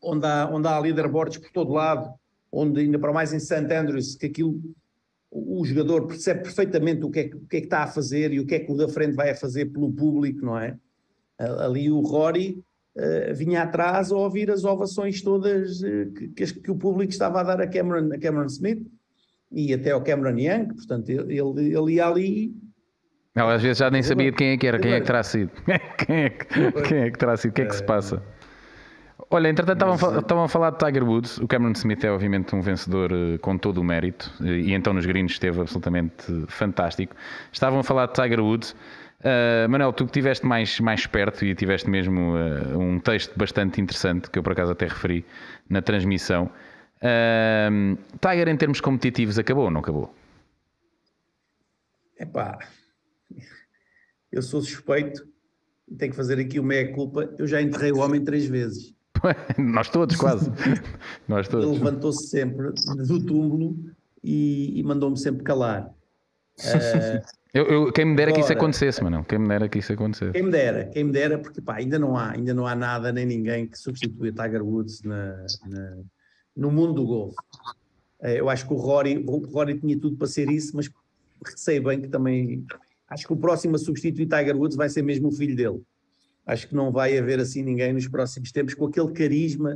onde 0.01 0.25
há, 0.25 0.49
onde 0.51 0.67
há 0.67 0.79
leaderboards 0.79 1.37
por 1.37 1.51
todo 1.51 1.73
lado, 1.73 2.09
onde 2.51 2.81
ainda 2.81 2.97
para 2.97 3.13
mais 3.13 3.33
em 3.33 3.39
St. 3.39 3.71
Andrews, 3.73 4.15
que 4.15 4.25
aquilo, 4.27 4.59
o, 5.29 5.63
jogador 5.63 6.07
percebe 6.07 6.41
perfeitamente 6.41 7.03
o 7.03 7.11
que, 7.11 7.19
é, 7.19 7.25
o 7.35 7.45
que, 7.47 7.57
é, 7.57 7.59
que 7.59 7.67
está 7.67 7.83
a 7.83 7.87
fazer 7.87 8.31
e 8.33 8.39
o 8.39 8.45
que 8.45 8.55
é 8.55 8.59
que 8.59 8.71
o 8.71 8.77
da 8.77 8.87
frente 8.87 9.13
vai 9.13 9.29
a 9.29 9.35
fazer 9.35 9.67
pelo 9.67 9.91
público, 9.91 10.43
não 10.43 10.57
é? 10.57 10.75
Ali 11.37 11.91
o 11.91 12.01
Rory 12.01 12.63
uh, 12.97 13.33
vinha 13.35 13.63
atrás 13.63 14.11
a 14.11 14.17
ouvir 14.17 14.49
as 14.51 14.65
ovações 14.65 15.21
todas 15.21 15.81
uh, 15.81 16.11
que, 16.35 16.53
que, 16.53 16.71
o 16.71 16.75
público 16.75 17.11
estava 17.11 17.39
a 17.39 17.43
dar 17.43 17.61
a 17.61 17.67
Cameron, 17.67 18.11
a 18.13 18.17
Cameron 18.17 18.47
Smith 18.47 18.85
e 19.51 19.73
até 19.73 19.91
ao 19.91 20.03
Cameron 20.03 20.37
Young, 20.37 20.73
portanto 20.73 21.09
ele, 21.09 21.33
ele 21.33 21.93
ia 21.93 22.07
ali 22.07 22.53
ela 23.39 23.53
às 23.55 23.61
vezes 23.61 23.77
já 23.77 23.89
nem 23.89 24.03
sabia 24.03 24.31
de 24.31 24.37
quem 24.37 24.49
é 24.49 24.57
que 24.57 24.67
era, 24.67 24.77
quem 24.79 24.93
é 24.93 24.99
que 24.99 25.05
terá 25.05 25.23
sido. 25.23 25.51
Quem 25.97 26.23
é 26.23 26.29
que, 26.29 26.71
quem 26.87 26.97
é 26.99 27.11
que 27.11 27.17
terá 27.17 27.37
sido, 27.37 27.51
o 27.51 27.53
que 27.53 27.61
é 27.61 27.65
que 27.65 27.75
se 27.75 27.83
passa? 27.83 28.21
Olha, 29.31 29.47
entretanto 29.47 29.77
estavam, 29.77 30.19
estavam 30.19 30.43
a 30.45 30.47
falar 30.47 30.71
de 30.71 30.79
Tiger 30.79 31.03
Woods. 31.03 31.37
O 31.37 31.47
Cameron 31.47 31.73
Smith 31.73 32.03
é 32.03 32.11
obviamente 32.11 32.55
um 32.55 32.61
vencedor 32.61 33.11
eh, 33.11 33.37
com 33.37 33.57
todo 33.59 33.79
o 33.79 33.83
mérito 33.83 34.31
e 34.41 34.73
então 34.73 34.91
nos 34.91 35.05
greens 35.05 35.31
esteve 35.33 35.61
absolutamente 35.61 36.45
fantástico. 36.47 37.15
Estavam 37.51 37.79
a 37.79 37.83
falar 37.83 38.07
de 38.07 38.13
Tiger 38.13 38.39
Woods. 38.39 38.75
Uh, 39.19 39.67
Manel, 39.69 39.91
tu 39.91 40.05
que 40.05 40.11
estiveste 40.11 40.45
mais, 40.45 40.79
mais 40.79 41.05
perto 41.05 41.43
e 41.43 41.53
tiveste 41.53 41.89
mesmo 41.89 42.35
uh, 42.37 42.79
um 42.79 42.99
texto 42.99 43.37
bastante 43.37 43.81
interessante 43.81 44.31
que 44.31 44.39
eu 44.39 44.43
por 44.43 44.53
acaso 44.53 44.71
até 44.71 44.87
referi 44.87 45.25
na 45.69 45.81
transmissão. 45.81 46.49
Uh, 46.97 47.97
Tiger 48.19 48.47
em 48.47 48.57
termos 48.57 48.81
competitivos 48.81 49.37
acabou 49.37 49.65
ou 49.65 49.71
não 49.71 49.81
acabou? 49.81 50.15
Epá, 52.17 52.57
eu 54.31 54.41
sou 54.41 54.61
suspeito 54.61 55.27
e 55.87 55.95
tenho 55.95 56.11
que 56.11 56.17
fazer 56.17 56.39
aqui 56.39 56.59
o 56.59 56.63
meia-culpa. 56.63 57.33
Eu 57.37 57.47
já 57.47 57.61
enterrei 57.61 57.91
o 57.91 57.99
homem 57.99 58.23
três 58.23 58.45
vezes. 58.45 58.93
Nós 59.57 59.89
todos, 59.89 60.15
quase. 60.15 60.51
Nós 61.27 61.47
todos. 61.47 61.65
Ele 61.65 61.77
levantou-se 61.77 62.27
sempre 62.27 62.71
do 63.07 63.25
túmulo 63.25 63.77
e, 64.23 64.79
e 64.79 64.83
mandou-me 64.83 65.17
sempre 65.17 65.43
calar. 65.43 65.87
Uh, 66.59 67.21
eu, 67.53 67.65
eu, 67.65 67.91
quem 67.91 68.05
me 68.05 68.15
dera 68.15 68.29
agora, 68.29 68.41
que 68.41 68.45
isso 68.45 68.53
acontecesse, 68.53 69.03
mano. 69.03 69.25
Quem 69.25 69.39
me 69.39 69.47
dera 69.47 69.67
que 69.67 69.79
isso 69.79 69.93
acontecesse. 69.93 70.31
Quem 70.31 70.43
me 70.43 70.51
dera, 70.51 70.85
quem 70.85 71.03
me 71.03 71.11
dera, 71.11 71.39
porque 71.39 71.61
pá, 71.61 71.75
ainda 71.75 71.97
não 71.97 72.15
há, 72.15 72.31
ainda 72.31 72.53
não 72.53 72.67
há 72.67 72.75
nada 72.75 73.11
nem 73.11 73.25
ninguém 73.25 73.67
que 73.67 73.77
substitua 73.77 74.31
Tiger 74.31 74.63
Woods 74.63 75.01
na, 75.01 75.45
na, 75.67 75.97
no 76.55 76.71
mundo 76.71 76.93
do 76.93 77.05
golfe. 77.05 77.37
Uh, 78.21 78.27
eu 78.27 78.49
acho 78.49 78.67
que 78.67 78.73
o 78.73 78.77
Rory, 78.77 79.23
o 79.25 79.37
Rory 79.47 79.79
tinha 79.79 79.99
tudo 79.99 80.17
para 80.17 80.27
ser 80.27 80.49
isso, 80.49 80.75
mas 80.75 80.89
sei 81.55 81.79
bem 81.79 82.01
que 82.01 82.07
também 82.07 82.65
Acho 83.09 83.25
que 83.25 83.33
o 83.33 83.37
próximo 83.37 83.75
a 83.75 83.79
substituir 83.79 84.27
Tiger 84.27 84.55
Woods 84.55 84.77
vai 84.77 84.87
ser 84.87 85.01
mesmo 85.01 85.29
o 85.29 85.31
filho 85.31 85.55
dele. 85.55 85.81
acho 86.45 86.67
que 86.67 86.75
não 86.75 86.91
vai 86.91 87.17
haver 87.17 87.39
assim 87.39 87.63
ninguém 87.63 87.93
nos 87.93 88.07
próximos 88.07 88.51
tempos 88.51 88.73
com 88.73 88.85
aquele 88.85 89.11
carisma 89.11 89.75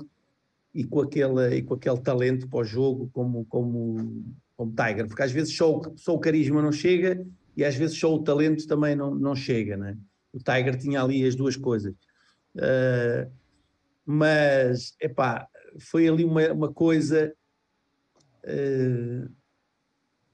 e 0.74 0.84
com 0.84 1.02
aquele, 1.02 1.56
e 1.56 1.62
com 1.62 1.74
aquele 1.74 2.00
talento 2.00 2.48
para 2.48 2.60
o 2.60 2.64
jogo 2.64 3.10
como, 3.12 3.46
como, 3.46 4.24
como 4.56 4.74
Tiger, 4.74 5.08
porque 5.08 5.24
às 5.24 5.32
vezes 5.32 5.56
só, 5.56 5.82
só 5.96 6.14
o 6.16 6.20
carisma 6.20 6.62
não 6.62 6.72
chega 6.72 7.26
e 7.56 7.64
às 7.64 7.76
vezes 7.76 7.98
só 7.98 8.14
o 8.14 8.24
talento 8.24 8.68
também 8.68 8.96
não, 8.96 9.14
não 9.14 9.36
chega, 9.36 9.78
né? 9.78 9.98
O 10.32 10.40
Tiger 10.40 10.78
tinha 10.78 11.02
ali 11.02 11.26
as 11.26 11.36
duas 11.36 11.56
coisas. 11.56 11.94
Uh, 12.56 13.32
mas, 14.06 14.96
epá, 15.00 15.48
foi 15.80 16.08
ali 16.08 16.26
uma, 16.26 16.52
uma 16.52 16.74
coisa 16.74 17.34
uh, 18.44 19.32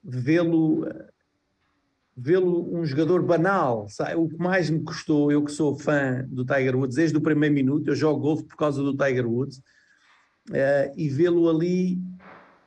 vê-lo 0.04 0.86
vê-lo 2.22 2.76
um 2.76 2.86
jogador 2.86 3.24
banal. 3.24 3.88
Sabe? 3.88 4.16
O 4.16 4.28
que 4.28 4.38
mais 4.38 4.70
me 4.70 4.84
custou, 4.84 5.32
eu 5.32 5.44
que 5.44 5.52
sou 5.52 5.78
fã 5.78 6.26
do 6.28 6.46
Tiger 6.46 6.76
Woods 6.76 6.96
desde 6.96 7.18
o 7.18 7.22
primeiro 7.22 7.56
minuto, 7.56 7.90
eu 7.90 7.96
jogo 7.96 8.20
golfe 8.20 8.44
por 8.44 8.58
causa 8.58 8.84
do 8.84 8.96
Tiger 8.96 9.28
Woods, 9.28 9.58
uh, 10.50 10.94
e 10.96 11.10
vê-lo 11.10 11.50
ali 11.50 12.00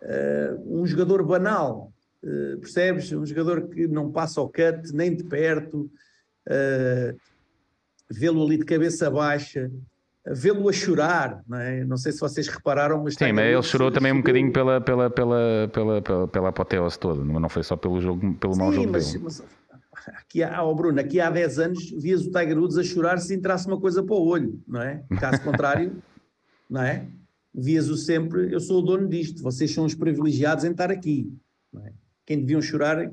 uh, 0.03 0.81
um 0.81 0.87
jogador 0.87 1.23
banal, 1.25 1.93
uh, 2.23 2.59
percebes? 2.59 3.13
Um 3.13 3.27
jogador 3.27 3.69
que 3.69 3.87
não 3.87 4.11
passa 4.11 4.41
ao 4.41 4.49
cut 4.49 4.93
nem 4.95 5.15
de 5.15 5.25
perto, 5.25 5.91
vê-lo 8.11 8.45
ali 8.45 8.59
de 8.59 8.65
cabeça 8.65 9.09
baixa, 9.11 9.71
vê-lo 10.27 10.69
a 10.69 10.73
chorar, 10.73 11.43
não 11.49 11.59
é? 11.59 11.85
Não 11.85 11.97
sei 11.97 12.13
se 12.13 12.21
vocês 12.21 12.47
repararam, 12.47 13.03
mas... 13.03 13.15
Sim, 13.15 13.33
mas 13.33 13.47
ele 13.47 13.63
chorou 13.63 13.91
também 13.91 14.13
um 14.13 14.19
bocadinho 14.19 14.53
pela, 14.53 14.81
pela, 14.81 15.11
pela, 15.11 15.69
pela, 15.73 16.03
pela, 16.03 16.29
pela 16.29 16.49
apoteose 16.51 16.99
toda, 16.99 17.25
não 17.25 17.49
foi 17.49 17.63
só 17.63 17.77
pelo 17.77 18.01
jogo, 18.01 18.35
pelo 18.35 18.55
Sim, 18.55 18.59
mau 18.61 18.73
jogo 18.73 18.93
mas, 18.93 19.13
dele. 19.13 19.25
Mas, 19.25 19.43
aqui 20.09 20.43
há, 20.43 20.63
oh 20.63 20.75
Bruno, 20.75 21.01
aqui 21.01 21.21
há 21.21 21.29
10 21.29 21.59
anos 21.59 21.91
vias 21.91 22.25
o 22.25 22.31
Tiger 22.31 22.59
Woods 22.59 22.79
a 22.79 22.85
chorar 22.85 23.19
se 23.19 23.35
entrasse 23.35 23.67
uma 23.67 23.81
coisa 23.81 24.03
para 24.03 24.15
o 24.15 24.25
olho, 24.25 24.63
não 24.67 24.81
é? 24.81 25.03
Caso 25.19 25.43
contrário, 25.43 26.01
não 26.71 26.83
é? 26.83 27.07
Vias-o 27.53 27.97
sempre, 27.97 28.53
eu 28.53 28.61
sou 28.61 28.79
o 28.79 28.83
dono 28.83 29.09
disto, 29.09 29.43
vocês 29.43 29.73
são 29.73 29.85
os 29.85 29.95
privilegiados 29.95 30.65
em 30.65 30.71
estar 30.71 30.91
aqui, 30.91 31.33
é? 31.85 31.93
Quem 32.25 32.39
deviam 32.41 32.63
chorar... 32.63 33.11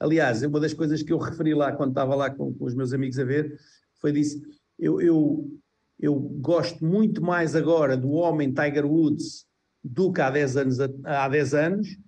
Aliás, 0.00 0.42
uma 0.42 0.60
das 0.60 0.72
coisas 0.72 1.02
que 1.02 1.12
eu 1.12 1.18
referi 1.18 1.54
lá 1.54 1.72
quando 1.72 1.90
estava 1.90 2.14
lá 2.14 2.30
com, 2.30 2.52
com 2.54 2.64
os 2.64 2.74
meus 2.74 2.92
amigos 2.92 3.18
a 3.18 3.24
ver, 3.24 3.58
foi 4.00 4.12
disso, 4.12 4.40
eu, 4.78 5.00
eu 5.00 5.58
eu 6.00 6.14
gosto 6.14 6.84
muito 6.84 7.22
mais 7.22 7.56
agora 7.56 7.96
do 7.96 8.10
homem 8.10 8.52
Tiger 8.52 8.86
Woods 8.86 9.46
do 9.82 10.12
que 10.12 10.20
há 10.20 10.30
10 10.30 10.56
anos, 10.56 10.78
há 11.04 11.28
10 11.28 11.54
anos 11.54 11.98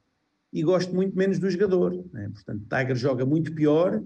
e 0.52 0.62
gosto 0.62 0.94
muito 0.94 1.16
menos 1.16 1.38
do 1.38 1.50
jogador. 1.50 1.92
Né? 2.12 2.30
Portanto, 2.32 2.62
Tiger 2.68 2.96
joga 2.96 3.26
muito 3.26 3.54
pior, 3.54 4.02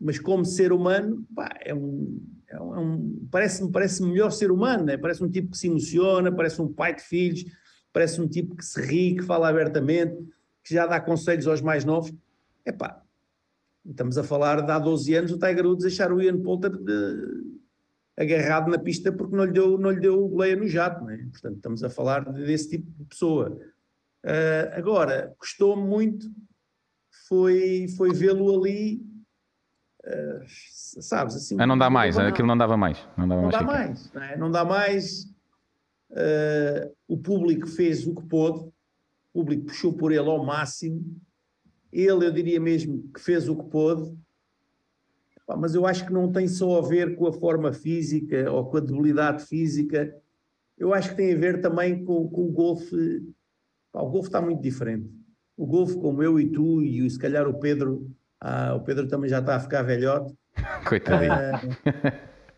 mas 0.00 0.18
como 0.18 0.44
ser 0.44 0.72
humano, 0.72 1.26
pá, 1.34 1.58
é 1.64 1.74
um, 1.74 2.20
é 2.48 2.60
um, 2.60 3.22
é 3.24 3.28
parece-me 3.30 3.72
parece 3.72 4.02
melhor 4.02 4.30
ser 4.30 4.50
humano, 4.50 4.84
né? 4.84 4.96
parece 4.96 5.24
um 5.24 5.30
tipo 5.30 5.50
que 5.50 5.58
se 5.58 5.68
emociona, 5.68 6.30
parece 6.30 6.60
um 6.60 6.72
pai 6.72 6.94
de 6.94 7.02
filhos, 7.02 7.44
parece 7.92 8.20
um 8.20 8.28
tipo 8.28 8.54
que 8.56 8.64
se 8.64 8.80
ri, 8.80 9.16
que 9.16 9.22
fala 9.22 9.48
abertamente, 9.48 10.16
que 10.62 10.74
já 10.74 10.86
dá 10.86 11.00
conselhos 11.00 11.46
aos 11.46 11.62
mais 11.62 11.84
novos. 11.84 12.12
Epá, 12.64 13.02
estamos 13.88 14.18
a 14.18 14.22
falar 14.22 14.60
de 14.60 14.70
há 14.70 14.78
12 14.78 15.14
anos 15.14 15.32
o 15.32 15.38
Tiger 15.38 15.66
Woods 15.66 15.84
deixar 15.84 16.12
o 16.12 16.20
Ian 16.20 16.38
Poulter 16.40 16.70
de, 16.70 17.57
agarrado 18.18 18.68
na 18.68 18.78
pista 18.78 19.12
porque 19.12 19.36
não 19.36 19.44
lhe 19.44 19.52
deu, 19.52 19.78
não 19.78 19.90
lhe 19.90 20.00
deu 20.00 20.28
boleia 20.28 20.56
no 20.56 20.66
jato, 20.66 21.04
não 21.04 21.10
é? 21.10 21.18
Portanto, 21.18 21.56
estamos 21.56 21.84
a 21.84 21.88
falar 21.88 22.20
desse 22.32 22.70
tipo 22.70 22.90
de 22.90 23.04
pessoa. 23.04 23.56
Uh, 24.24 24.74
agora, 24.74 25.32
custou-me 25.38 25.82
muito 25.82 26.28
foi, 27.28 27.86
foi 27.96 28.12
vê-lo 28.12 28.58
ali, 28.58 29.02
uh, 30.04 30.44
sabes, 30.46 31.36
assim... 31.36 31.56
Ah, 31.60 31.66
não 31.66 31.76
dá 31.76 31.90
mais, 31.90 32.18
aquilo 32.18 32.48
não 32.48 32.56
dava 32.56 32.76
mais. 32.76 32.98
Não, 33.16 33.28
dava 33.28 33.42
não 33.42 33.50
mais 33.50 33.52
dá 33.52 33.62
mais, 33.62 34.12
não, 34.12 34.22
é? 34.22 34.36
não 34.36 34.50
dá 34.50 34.64
mais. 34.64 35.24
Uh, 36.10 36.96
o 37.06 37.18
público 37.18 37.66
fez 37.66 38.06
o 38.06 38.14
que 38.14 38.26
pôde, 38.26 38.60
o 38.60 38.72
público 39.32 39.66
puxou 39.66 39.92
por 39.92 40.10
ele 40.10 40.28
ao 40.28 40.44
máximo, 40.44 41.20
ele, 41.92 42.26
eu 42.26 42.32
diria 42.32 42.58
mesmo, 42.58 43.10
que 43.12 43.20
fez 43.20 43.48
o 43.48 43.56
que 43.56 43.70
pôde, 43.70 44.10
mas 45.56 45.74
eu 45.74 45.86
acho 45.86 46.04
que 46.04 46.12
não 46.12 46.30
tem 46.30 46.46
só 46.46 46.78
a 46.78 46.86
ver 46.86 47.16
com 47.16 47.26
a 47.26 47.32
forma 47.32 47.72
física 47.72 48.50
ou 48.50 48.66
com 48.66 48.76
a 48.76 48.80
debilidade 48.80 49.44
física, 49.44 50.14
eu 50.76 50.92
acho 50.92 51.10
que 51.10 51.16
tem 51.16 51.32
a 51.32 51.38
ver 51.38 51.60
também 51.60 52.04
com, 52.04 52.28
com 52.28 52.42
o 52.42 52.52
golfe. 52.52 53.22
o 53.94 54.10
golfe 54.10 54.28
está 54.28 54.40
muito 54.40 54.60
diferente. 54.60 55.10
O 55.56 55.66
golfe, 55.66 55.98
como 55.98 56.22
eu 56.22 56.38
e 56.38 56.50
tu, 56.50 56.82
e 56.82 57.08
se 57.10 57.18
calhar 57.18 57.48
o 57.48 57.58
Pedro, 57.58 58.10
ah, 58.40 58.74
o 58.74 58.84
Pedro 58.84 59.08
também 59.08 59.28
já 59.28 59.40
está 59.40 59.56
a 59.56 59.60
ficar 59.60 59.82
velhote. 59.82 60.32
Coitadinho. 60.86 61.32
Ah, 61.32 61.60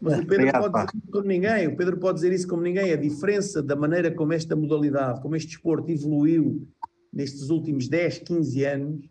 mas 0.01 0.15
o 0.15 0.27
Pedro 0.27 0.49
Obrigado, 0.49 0.73
pode 0.73 0.87
dizer 0.87 0.99
isso 0.99 1.13
como 1.13 1.27
ninguém, 1.27 1.67
o 1.69 1.77
Pedro 1.77 1.97
pode 1.99 2.15
dizer 2.17 2.33
isso 2.33 2.49
como 2.49 2.63
ninguém. 2.63 2.93
A 2.93 2.97
diferença 2.97 3.63
da 3.63 3.77
maneira 3.77 4.11
como 4.11 4.33
esta 4.33 4.57
modalidade, 4.57 5.21
como 5.21 5.37
este 5.37 5.49
desporto 5.49 5.91
evoluiu 5.91 6.67
nestes 7.13 7.51
últimos 7.51 7.89
10, 7.89 8.19
15 8.19 8.65
anos, 8.65 9.11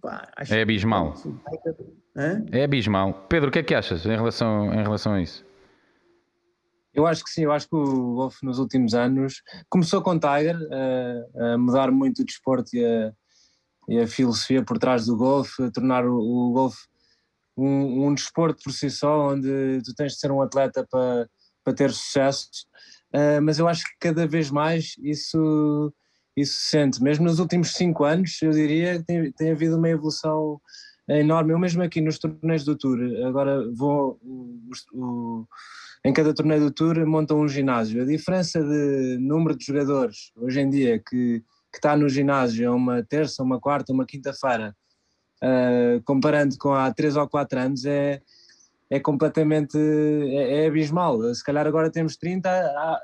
pá, 0.00 0.30
é 0.50 0.62
abismal. 0.62 1.14
Que 1.14 2.01
Hã? 2.16 2.44
É 2.52 2.64
abismal. 2.64 3.26
Pedro, 3.28 3.48
o 3.48 3.52
que 3.52 3.58
é 3.58 3.62
que 3.62 3.74
achas 3.74 4.04
em 4.04 4.10
relação, 4.10 4.72
em 4.72 4.82
relação 4.82 5.14
a 5.14 5.22
isso? 5.22 5.44
Eu 6.94 7.06
acho 7.06 7.24
que 7.24 7.30
sim, 7.30 7.44
eu 7.44 7.52
acho 7.52 7.66
que 7.68 7.74
o 7.74 8.14
golfe 8.14 8.44
nos 8.44 8.58
últimos 8.58 8.94
anos 8.94 9.42
começou 9.70 10.02
com 10.02 10.18
Tiger 10.18 10.56
a, 10.70 11.54
a 11.54 11.58
mudar 11.58 11.90
muito 11.90 12.20
o 12.20 12.24
desporto 12.24 12.76
e 12.76 12.84
a, 12.84 13.12
e 13.88 13.98
a, 13.98 14.06
filosofia 14.06 14.62
por 14.62 14.78
trás 14.78 15.06
do 15.06 15.16
golfe, 15.16 15.62
a 15.62 15.70
tornar 15.70 16.04
o, 16.04 16.18
o 16.18 16.52
golfe 16.52 16.86
um, 17.56 18.08
um, 18.08 18.14
desporto 18.14 18.62
por 18.62 18.72
si 18.72 18.90
só, 18.90 19.32
onde 19.32 19.80
tu 19.84 19.94
tens 19.94 20.12
de 20.12 20.18
ser 20.18 20.30
um 20.30 20.42
atleta 20.42 20.86
para, 20.90 21.26
para 21.64 21.74
ter 21.74 21.90
sucesso. 21.90 22.48
Uh, 23.14 23.40
mas 23.42 23.58
eu 23.58 23.66
acho 23.68 23.84
que 23.84 23.96
cada 23.98 24.26
vez 24.26 24.50
mais 24.50 24.94
isso, 24.98 25.92
isso 26.36 26.60
se 26.60 26.68
sente. 26.68 27.02
Mesmo 27.02 27.24
nos 27.24 27.38
últimos 27.38 27.72
cinco 27.72 28.04
anos, 28.04 28.36
eu 28.42 28.50
diria 28.50 28.98
que 28.98 29.04
tem, 29.04 29.32
tem 29.32 29.50
havido 29.50 29.78
uma 29.78 29.88
evolução 29.88 30.60
é 31.08 31.20
enorme. 31.20 31.52
Eu 31.52 31.58
mesmo 31.58 31.82
aqui 31.82 32.00
nos 32.00 32.18
torneios 32.18 32.64
do 32.64 32.76
Tour, 32.76 32.98
agora 33.26 33.68
vou 33.72 34.18
o, 34.22 34.70
o, 34.92 35.46
em 36.04 36.12
cada 36.12 36.34
torneio 36.34 36.60
do 36.60 36.70
Tour 36.70 37.04
montam 37.06 37.40
um 37.40 37.48
ginásio. 37.48 38.02
A 38.02 38.06
diferença 38.06 38.62
de 38.62 39.18
número 39.20 39.56
de 39.56 39.64
jogadores 39.64 40.32
hoje 40.36 40.60
em 40.60 40.70
dia 40.70 40.98
que, 40.98 41.40
que 41.72 41.78
está 41.78 41.96
no 41.96 42.08
ginásio 42.08 42.66
é 42.66 42.70
uma 42.70 43.02
terça, 43.02 43.42
uma 43.42 43.60
quarta, 43.60 43.92
uma 43.92 44.06
quinta-feira, 44.06 44.76
uh, 45.42 46.02
comparando 46.04 46.56
com 46.58 46.72
há 46.72 46.92
três 46.92 47.16
ou 47.16 47.28
quatro 47.28 47.58
anos, 47.58 47.84
é, 47.84 48.20
é 48.90 49.00
completamente 49.00 49.78
é, 49.78 50.64
é 50.64 50.66
abismal. 50.66 51.34
Se 51.34 51.44
calhar 51.44 51.66
agora 51.66 51.90
temos 51.90 52.16
30, 52.16 52.48
há, 52.48 53.00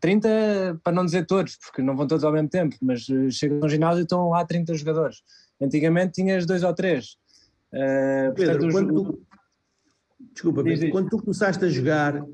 30 0.00 0.80
para 0.82 0.92
não 0.92 1.04
dizer 1.04 1.26
todos, 1.26 1.56
porque 1.56 1.82
não 1.82 1.96
vão 1.96 2.06
todos 2.06 2.24
ao 2.24 2.32
mesmo 2.32 2.48
tempo, 2.48 2.76
mas 2.80 3.06
chegam 3.30 3.60
ao 3.62 3.68
ginásio 3.68 4.00
e 4.00 4.02
estão 4.02 4.28
lá 4.30 4.44
30 4.44 4.74
jogadores. 4.74 5.22
Antigamente 5.60 6.12
tinhas 6.12 6.46
dois 6.46 6.62
ou 6.62 6.74
três. 6.74 7.16
Uh, 7.72 8.32
Pedro, 8.34 8.58
portanto, 8.58 8.72
quando 8.72 8.94
tu, 8.94 9.26
desculpa, 10.32 10.64
Pedro, 10.64 10.90
quando 10.90 11.08
tu 11.10 11.18
começaste 11.18 11.64
a 11.64 11.68
jogar, 11.68 12.24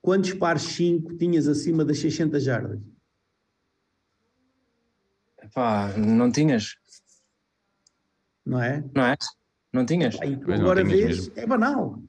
quantos 0.00 0.32
pares 0.32 0.62
5 0.62 1.16
tinhas 1.16 1.46
acima 1.46 1.84
das 1.84 1.98
600 1.98 2.42
jardas? 2.42 2.80
Pá, 5.54 5.92
não 5.96 6.32
tinhas. 6.32 6.74
Não 8.44 8.62
é? 8.62 8.84
Não 8.94 9.04
é? 9.04 9.16
Não 9.72 9.86
tinhas. 9.86 10.20
Aí, 10.20 10.34
agora 10.34 10.84
vês, 10.84 11.30
é 11.36 11.46
banal. 11.46 12.02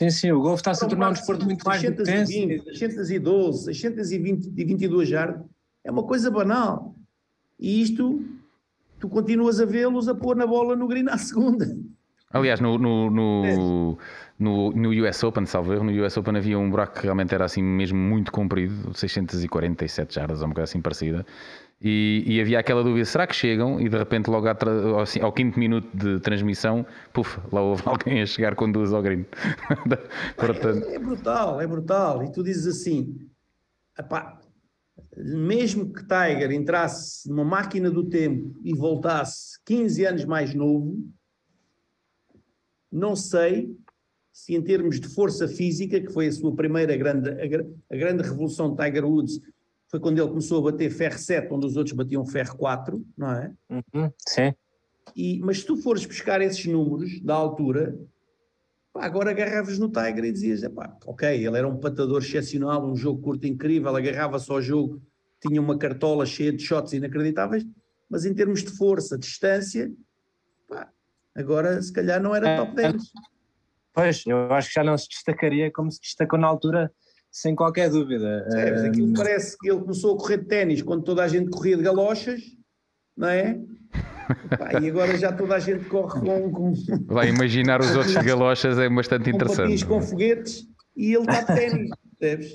Sim, 0.00 0.10
sim, 0.10 0.32
o 0.32 0.40
golfe 0.40 0.60
está 0.60 0.72
-se 0.72 0.84
a 0.84 0.88
tornar 0.88 1.10
um 1.10 1.12
desporto 1.12 1.44
muito 1.44 1.64
mais 1.64 1.80
620, 1.80 2.64
612, 2.78 3.64
622 3.64 5.08
jardas, 5.08 5.44
é 5.82 5.90
uma 5.90 6.04
coisa 6.04 6.30
banal. 6.30 6.94
E 7.58 7.82
isto 7.82 8.24
tu 8.98 9.08
continuas 9.08 9.60
a 9.60 9.64
vê-los 9.64 10.08
a 10.08 10.14
pôr 10.14 10.36
na 10.36 10.46
bola 10.46 10.76
no 10.76 10.86
green 10.86 11.08
à 11.08 11.18
segunda. 11.18 11.66
Aliás, 12.30 12.60
no, 12.60 12.76
no, 12.76 13.10
no, 13.10 13.44
é. 13.46 13.56
no, 14.38 14.70
no 14.72 14.90
US 15.08 15.22
Open, 15.24 15.46
salvo 15.46 15.72
erro, 15.72 15.84
no 15.84 16.04
US 16.04 16.16
Open 16.16 16.36
havia 16.36 16.58
um 16.58 16.68
buraco 16.68 16.98
que 16.98 17.02
realmente 17.02 17.34
era 17.34 17.46
assim 17.46 17.62
mesmo 17.62 17.98
muito 17.98 18.30
comprido, 18.30 18.92
647 18.94 20.14
jardas, 20.14 20.40
ou 20.40 20.46
uma 20.46 20.54
coisa 20.54 20.64
assim 20.64 20.80
parecida. 20.80 21.24
E, 21.80 22.24
e, 22.26 22.40
havia 22.40 22.58
aquela 22.58 22.82
dúvida: 22.82 23.04
será 23.04 23.26
que 23.26 23.34
chegam? 23.34 23.80
E 23.80 23.88
de 23.88 23.96
repente, 23.96 24.28
logo 24.28 24.48
ao, 24.48 25.04
ao 25.22 25.32
quinto 25.32 25.58
minuto 25.58 25.88
de 25.96 26.18
transmissão, 26.20 26.84
puf, 27.12 27.38
lá 27.52 27.62
houve 27.62 27.82
alguém 27.86 28.20
a 28.20 28.26
chegar 28.26 28.54
com 28.56 28.70
duas 28.70 28.92
ao 28.92 29.00
green. 29.00 29.24
Portanto... 30.36 30.86
É, 30.86 30.96
é, 30.96 30.98
brutal, 30.98 31.60
é 31.60 31.66
brutal. 31.66 32.24
E 32.24 32.32
tu 32.32 32.42
dizes 32.42 32.66
assim: 32.66 33.16
epá, 33.96 34.38
mesmo 35.16 35.92
que 35.92 36.02
Tiger 36.02 36.52
entrasse 36.52 37.28
numa 37.28 37.44
máquina 37.44 37.90
do 37.90 38.08
tempo 38.08 38.54
e 38.62 38.74
voltasse 38.74 39.58
15 39.64 40.04
anos 40.04 40.24
mais 40.24 40.54
novo, 40.54 40.96
não 42.90 43.14
sei 43.16 43.76
se 44.32 44.54
em 44.54 44.62
termos 44.62 45.00
de 45.00 45.08
força 45.08 45.48
física, 45.48 46.00
que 46.00 46.12
foi 46.12 46.28
a 46.28 46.32
sua 46.32 46.54
primeira 46.54 46.96
grande, 46.96 47.28
a, 47.30 47.94
a 47.94 47.96
grande 47.96 48.22
revolução 48.22 48.70
de 48.74 48.84
Tiger 48.84 49.04
Woods, 49.04 49.40
foi 49.88 49.98
quando 49.98 50.18
ele 50.18 50.28
começou 50.28 50.58
a 50.58 50.70
bater 50.70 50.90
ferro 50.90 51.18
7, 51.18 51.52
onde 51.52 51.66
os 51.66 51.76
outros 51.76 51.96
batiam 51.96 52.24
ferro 52.24 52.56
4, 52.56 53.04
não 53.16 53.32
é? 53.32 53.52
Uhum, 53.68 54.12
sim. 54.26 54.54
E, 55.16 55.40
mas 55.40 55.60
se 55.60 55.66
tu 55.66 55.76
fores 55.76 56.04
buscar 56.04 56.40
esses 56.40 56.64
números 56.66 57.20
da 57.20 57.34
altura, 57.34 57.98
Pá, 58.98 59.06
agora 59.06 59.30
agarravas 59.30 59.78
no 59.78 59.88
Tiger 59.88 60.24
e 60.24 60.32
dizias, 60.32 60.62
epá, 60.64 60.96
ok, 61.06 61.28
ele 61.28 61.56
era 61.56 61.68
um 61.68 61.78
patador 61.78 62.20
excepcional, 62.20 62.84
um 62.84 62.96
jogo 62.96 63.22
curto 63.22 63.46
incrível, 63.46 63.94
agarrava-se 63.94 64.50
ao 64.50 64.60
jogo, 64.60 65.00
tinha 65.40 65.60
uma 65.60 65.78
cartola 65.78 66.26
cheia 66.26 66.52
de 66.52 66.64
shots 66.64 66.92
inacreditáveis, 66.92 67.64
mas 68.10 68.24
em 68.24 68.34
termos 68.34 68.64
de 68.64 68.70
força, 68.76 69.16
distância, 69.16 69.88
pá, 70.68 70.90
agora 71.36 71.80
se 71.80 71.92
calhar 71.92 72.20
não 72.20 72.34
era 72.34 72.56
top 72.56 72.74
10. 72.74 72.94
Pois, 73.92 74.24
eu 74.26 74.52
acho 74.52 74.68
que 74.68 74.74
já 74.74 74.84
não 74.84 74.98
se 74.98 75.08
destacaria 75.08 75.70
como 75.70 75.92
se 75.92 76.00
destacou 76.00 76.38
na 76.38 76.48
altura, 76.48 76.92
sem 77.30 77.54
qualquer 77.54 77.90
dúvida. 77.90 78.46
Sabes, 78.50 78.82
aquilo 78.82 79.12
parece 79.14 79.56
que 79.58 79.70
ele 79.70 79.80
começou 79.80 80.16
a 80.16 80.18
correr 80.18 80.38
de 80.38 80.46
ténis 80.46 80.82
quando 80.82 81.04
toda 81.04 81.22
a 81.22 81.28
gente 81.28 81.50
corria 81.50 81.76
de 81.76 81.82
galochas, 81.84 82.40
não 83.16 83.28
é? 83.28 83.60
Pá, 84.58 84.80
e 84.80 84.88
agora 84.88 85.16
já 85.16 85.32
toda 85.32 85.54
a 85.54 85.58
gente 85.58 85.84
corre 85.86 86.20
com. 86.20 86.50
com 86.50 86.72
Vai 87.06 87.28
imaginar 87.30 87.80
os 87.80 87.94
outros 87.96 88.14
de 88.14 88.22
galochas, 88.24 88.78
é 88.78 88.88
bastante 88.88 89.30
com 89.30 89.36
interessante. 89.36 89.62
patins 89.62 89.82
com 89.82 90.00
foguetes 90.02 90.66
e 90.96 91.14
ele 91.14 91.20
está 91.24 91.40
de 91.40 91.46
ténis, 91.60 91.90
percebes? 92.18 92.52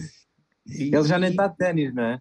E- 0.67 0.95
Ele 0.95 1.03
já 1.03 1.19
nem 1.19 1.31
está 1.31 1.47
de 1.47 1.57
ténis, 1.57 1.93
não 1.93 2.03
é? 2.03 2.19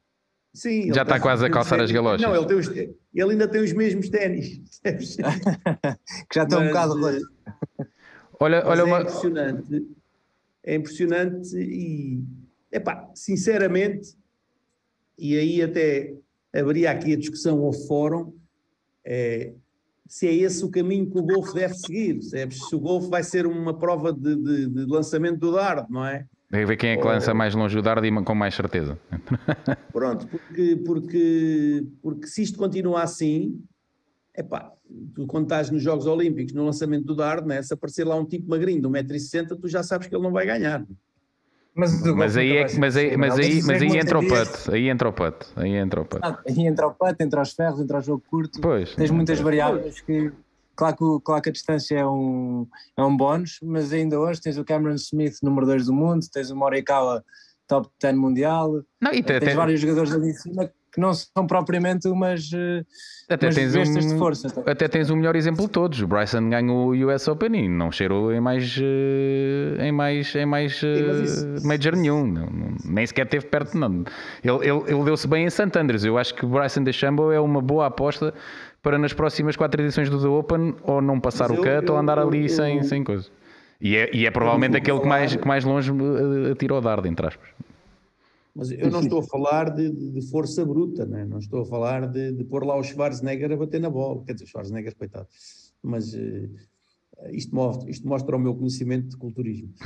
Sim, 0.55 0.83
ele 0.83 0.95
Já 0.95 1.03
está 1.03 1.15
tem- 1.15 1.23
quase 1.23 1.47
a 1.47 1.51
calçar 1.51 1.81
as 1.81 1.91
galochas. 1.91 2.21
Não, 2.21 2.37
ele, 2.37 2.47
tem 2.47 2.57
os, 2.59 2.69
ele 2.69 2.97
ainda 3.15 3.49
tem 3.49 3.62
os 3.62 3.73
mesmos 3.73 4.09
ténis, 4.09 4.59
percebes? 4.83 5.17
Que 6.29 6.35
já 6.35 6.43
estão 6.45 6.62
um 6.62 6.67
bocado 6.67 7.09
eh. 7.09 7.21
Olha, 8.41 8.59
Mas 8.59 8.67
olha 8.69 8.81
é 8.81 8.85
uma. 8.85 9.01
impressionante. 9.01 9.87
É 10.65 10.75
impressionante 10.75 11.57
e, 11.57 12.23
epá, 12.71 13.11
sinceramente, 13.15 14.17
e 15.19 15.37
aí 15.38 15.62
até 15.62 16.15
abria 16.55 16.91
aqui 16.91 17.15
a 17.15 17.17
discussão 17.17 17.61
ao 17.65 17.73
fórum, 17.73 18.33
é, 19.05 19.53
se 20.07 20.27
é 20.27 20.35
esse 20.35 20.65
o 20.65 20.71
caminho 20.71 21.11
que 21.11 21.19
o 21.19 21.23
golfe 21.23 21.55
deve 21.55 21.75
seguir, 21.75 22.15
percebes? 22.15 22.69
Se 22.69 22.75
o 22.77 22.81
golfe 22.81 23.09
vai 23.09 23.23
ser 23.23 23.47
uma 23.47 23.79
prova 23.79 24.12
de, 24.12 24.37
de- 24.37 24.69
de 24.69 24.85
lançamento 24.87 25.38
do 25.38 25.53
dardo, 25.53 25.91
não 25.93 26.05
é? 26.07 26.27
A 26.53 26.67
ver 26.67 26.77
quem 26.77 26.91
é 26.91 26.97
que 26.99 27.05
lança 27.07 27.33
mais 27.33 27.55
longe 27.55 27.79
o 27.79 27.83
dardo 27.83 28.05
e 28.05 28.25
com 28.25 28.35
mais 28.35 28.55
certeza. 28.55 28.99
Pronto, 29.91 30.27
porque, 30.27 30.77
porque, 30.85 31.87
porque 32.03 32.27
se 32.27 32.43
isto 32.43 32.59
continua 32.59 33.03
assim, 33.03 33.59
epá, 34.37 34.71
tu 35.15 35.27
quando 35.27 35.45
estás 35.45 35.71
nos 35.71 35.83
Jogos 35.83 36.07
Olímpicos, 36.07 36.53
no 36.53 36.65
lançamento 36.67 37.05
do 37.07 37.15
dardo, 37.15 37.49
né, 37.49 37.62
se 37.62 37.73
aparecer 37.73 38.07
lá 38.07 38.17
um 38.17 38.27
tipo 38.27 38.51
magrinho 38.51 38.83
de 38.83 38.88
1,60m, 38.88 39.59
tu 39.59 39.67
já 39.67 39.83
sabes 39.83 40.09
que 40.09 40.15
ele 40.15 40.23
não 40.23 40.31
vai 40.33 40.45
ganhar. 40.45 40.85
Mas, 41.75 42.03
Mas 42.03 42.37
aí, 42.37 42.57
é, 42.59 42.67
mas 42.79 42.97
aí, 42.97 43.17
mas 43.17 43.39
aí, 43.39 43.63
mas 43.63 43.83
aí 43.83 43.97
entra 43.97 44.19
o 44.19 44.23
putt. 44.23 44.71
Aí 44.71 44.89
entra 44.91 45.09
o 45.09 45.13
putt. 45.13 45.47
Aí 45.57 45.75
entra 45.75 46.01
o 46.03 46.05
putt. 46.05 46.21
Ah, 46.23 46.39
Aí 46.47 46.67
entra 46.67 46.87
o 46.87 46.95
putt, 46.95 47.17
entra 47.19 47.41
os 47.41 47.53
ferros, 47.53 47.81
entra 47.81 47.99
o 47.99 48.03
jogo 48.03 48.23
curto. 48.29 48.61
Pois. 48.61 48.95
Tens 48.95 49.11
muitas 49.11 49.41
variáveis 49.41 50.01
que. 50.01 50.31
Claro 50.75 50.97
que, 50.97 51.25
claro 51.25 51.43
que 51.43 51.51
a 51.51 51.53
distância 51.53 51.99
é 51.99 52.07
um, 52.07 52.67
é 52.97 53.03
um 53.03 53.15
bónus, 53.15 53.59
mas 53.63 53.93
ainda 53.93 54.19
hoje 54.19 54.41
tens 54.41 54.57
o 54.57 54.65
Cameron 54.65 54.95
Smith, 54.95 55.37
número 55.43 55.67
2 55.67 55.87
do 55.87 55.93
mundo, 55.93 56.27
tens 56.33 56.51
o 56.51 56.57
Morikawa, 56.57 57.23
top 57.69 57.89
10 58.01 58.17
mundial, 58.17 58.83
Não, 58.99 59.13
e 59.13 59.23
tens 59.23 59.37
até, 59.37 59.55
vários 59.55 59.81
jogadores 59.81 60.13
ali 60.13 60.31
em 60.31 60.35
cima 60.35 60.71
que 60.93 61.01
não 61.01 61.15
são 61.15 61.47
propriamente 61.47 62.07
umas, 62.07 62.51
eh, 62.53 62.83
até 63.31 63.47
umas 63.47 63.55
tens 63.55 63.73
bestas 63.73 64.07
de 64.07 64.15
um, 64.15 64.19
força. 64.19 64.47
então. 64.49 64.63
até 64.67 64.87
tens 64.89 65.09
o 65.09 65.17
melhor 65.17 65.35
exemplo 65.35 65.65
de 65.65 65.71
todos. 65.71 66.01
O 66.03 66.07
Bryson 66.07 66.51
ganhou 66.51 66.89
o 66.93 67.07
US 67.15 67.27
Open 67.29 67.55
e 67.65 67.69
não 67.69 67.91
cheirou 67.91 68.31
em 68.33 68.41
mais, 68.41 68.79
eh, 68.79 69.87
em 69.89 69.91
mais, 69.93 70.35
em 70.35 70.45
mais 70.45 70.81
eh, 70.85 71.03
mas 71.07 71.31
isso- 71.31 71.67
major 71.67 71.97
nenhum. 71.97 72.77
Nem 72.85 73.07
sequer 73.07 73.27
teve 73.27 73.47
perto. 73.47 73.77
Não. 73.79 74.05
Ele, 74.45 74.69
ele, 74.69 74.83
ele 74.87 75.05
deu-se 75.05 75.27
bem 75.27 75.47
em 75.47 75.51
St. 75.51 75.71
Andrews. 75.79 76.05
Eu 76.05 76.19
acho 76.19 76.35
que 76.35 76.45
o 76.45 76.49
Bryson 76.49 76.83
DeChambeau 76.85 77.33
é 77.33 77.41
uma 77.41 77.63
boa 77.63 77.87
aposta 77.87 78.35
para 78.83 78.99
nas 78.99 79.13
próximas 79.13 79.57
quatro 79.57 79.81
edições 79.81 80.11
do 80.11 80.21
The 80.21 80.29
Open 80.29 80.75
ou 80.83 81.01
não 81.01 81.19
passar 81.21 81.49
Mas 81.49 81.59
o 81.59 81.65
eu- 81.65 81.77
cut 81.81 81.91
ou 81.91 81.97
eu- 81.97 82.01
andar 82.03 82.19
ali 82.19 82.43
eu- 82.43 82.49
sem, 82.49 82.77
eu- 82.79 82.85
sem 82.85 83.03
coisa. 83.03 83.29
E 83.81 83.97
é, 83.97 84.11
e 84.15 84.27
é 84.27 84.31
provavelmente 84.31 84.77
aquele 84.77 85.01
que 85.01 85.07
mais, 85.09 85.35
que 85.35 85.47
mais 85.49 85.65
longe 85.65 85.91
eh, 85.91 86.53
atira 86.53 86.75
o 86.75 86.81
dardo, 86.81 87.09
entre 87.09 87.27
aspas. 87.27 87.49
Mas 88.55 88.71
eu 88.71 88.91
não 88.91 89.01
estou 89.01 89.21
a 89.21 89.23
falar 89.23 89.71
de, 89.71 89.91
de- 89.91 90.31
força 90.31 90.65
bruta, 90.65 91.07
né? 91.07 91.25
não 91.25 91.38
estou 91.38 91.62
a 91.62 91.65
falar 91.65 92.07
de, 92.07 92.33
de 92.33 92.45
pôr 92.45 92.65
lá 92.67 92.77
o 92.77 92.83
Schwarzenegger 92.85 93.51
a 93.53 93.57
bater 93.57 93.81
na 93.81 93.88
bola. 93.88 94.23
Quer 94.25 94.35
dizer, 94.35 94.47
Schwarzenegger, 94.47 94.95
coitado. 94.95 95.27
Mas 95.83 96.12
eh, 96.15 96.51
isto, 97.31 97.55
mostra, 97.55 97.91
isto 97.91 98.07
mostra 98.07 98.37
o 98.37 98.38
meu 98.38 98.55
conhecimento 98.55 99.09
de 99.09 99.17
culturismo. 99.17 99.71